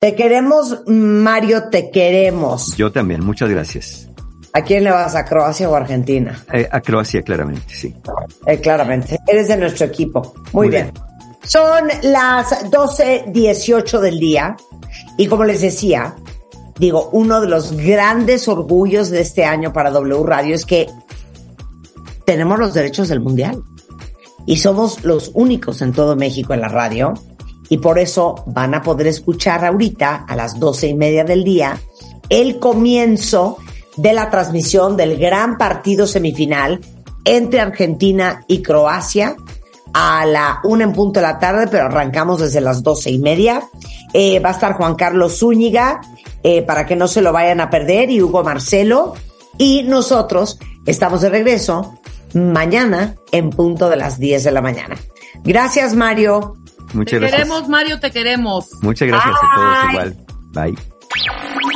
Te 0.00 0.14
queremos, 0.14 0.82
Mario, 0.86 1.70
te 1.70 1.90
queremos. 1.90 2.76
Yo 2.76 2.92
también, 2.92 3.24
muchas 3.24 3.48
gracias. 3.48 4.09
¿A 4.52 4.62
quién 4.62 4.84
le 4.84 4.90
vas? 4.90 5.14
¿A 5.14 5.24
Croacia 5.24 5.68
o 5.70 5.74
Argentina? 5.74 6.44
Eh, 6.52 6.68
a 6.70 6.80
Croacia, 6.80 7.22
claramente, 7.22 7.72
sí. 7.72 7.94
Eh, 8.46 8.58
claramente. 8.58 9.18
Eres 9.26 9.48
de 9.48 9.56
nuestro 9.56 9.86
equipo. 9.86 10.34
Muy, 10.52 10.68
bien. 10.68 10.92
Son 11.44 11.88
las 12.02 12.70
12.18 12.70 14.00
del 14.00 14.18
día 14.18 14.56
y 15.16 15.26
como 15.26 15.44
les 15.44 15.60
decía, 15.60 16.14
digo, 16.78 17.10
uno 17.12 17.40
de 17.40 17.48
los 17.48 17.72
grandes 17.72 18.48
orgullos 18.48 19.10
de 19.10 19.20
este 19.20 19.44
año 19.44 19.72
para 19.72 19.90
W 19.90 20.22
Radio 20.24 20.54
es 20.54 20.66
que 20.66 20.88
tenemos 22.24 22.58
los 22.58 22.74
derechos 22.74 23.08
del 23.08 23.20
Mundial 23.20 23.62
y 24.46 24.56
somos 24.56 25.04
los 25.04 25.30
únicos 25.34 25.80
en 25.82 25.92
todo 25.92 26.16
México 26.16 26.54
en 26.54 26.60
la 26.60 26.68
radio 26.68 27.14
y 27.68 27.78
por 27.78 27.98
eso 27.98 28.42
van 28.46 28.74
a 28.74 28.82
poder 28.82 29.06
escuchar 29.06 29.64
ahorita 29.64 30.26
a 30.28 30.36
las 30.36 30.58
doce 30.58 30.88
y 30.88 30.94
media 30.94 31.24
del 31.24 31.44
día 31.44 31.80
el 32.28 32.58
comienzo 32.58 33.58
de 34.00 34.12
la 34.12 34.30
transmisión 34.30 34.96
del 34.96 35.18
gran 35.18 35.58
partido 35.58 36.06
semifinal 36.06 36.80
entre 37.24 37.60
Argentina 37.60 38.44
y 38.48 38.62
Croacia 38.62 39.36
a 39.92 40.24
la 40.24 40.60
una 40.64 40.84
en 40.84 40.92
punto 40.92 41.20
de 41.20 41.26
la 41.26 41.38
tarde, 41.38 41.66
pero 41.70 41.86
arrancamos 41.86 42.40
desde 42.40 42.60
las 42.60 42.82
doce 42.82 43.10
y 43.10 43.18
media. 43.18 43.68
Eh, 44.12 44.40
va 44.40 44.50
a 44.50 44.52
estar 44.52 44.74
Juan 44.74 44.94
Carlos 44.94 45.38
Zúñiga, 45.38 46.00
eh, 46.42 46.62
para 46.62 46.86
que 46.86 46.96
no 46.96 47.08
se 47.08 47.22
lo 47.22 47.32
vayan 47.32 47.60
a 47.60 47.70
perder, 47.70 48.10
y 48.10 48.22
Hugo 48.22 48.42
Marcelo. 48.42 49.14
Y 49.58 49.82
nosotros 49.82 50.58
estamos 50.86 51.20
de 51.20 51.28
regreso 51.28 51.98
mañana 52.34 53.16
en 53.32 53.50
punto 53.50 53.90
de 53.90 53.96
las 53.96 54.18
10 54.18 54.44
de 54.44 54.50
la 54.52 54.62
mañana. 54.62 54.96
Gracias, 55.42 55.94
Mario. 55.94 56.54
Muchas 56.94 57.10
te 57.10 57.18
gracias. 57.18 57.40
queremos, 57.40 57.68
Mario, 57.68 58.00
te 58.00 58.10
queremos. 58.10 58.68
Muchas 58.80 59.08
gracias 59.08 59.34
a 59.34 59.54
todos 59.56 59.90
igual. 59.90 60.26
Bye. 60.52 60.99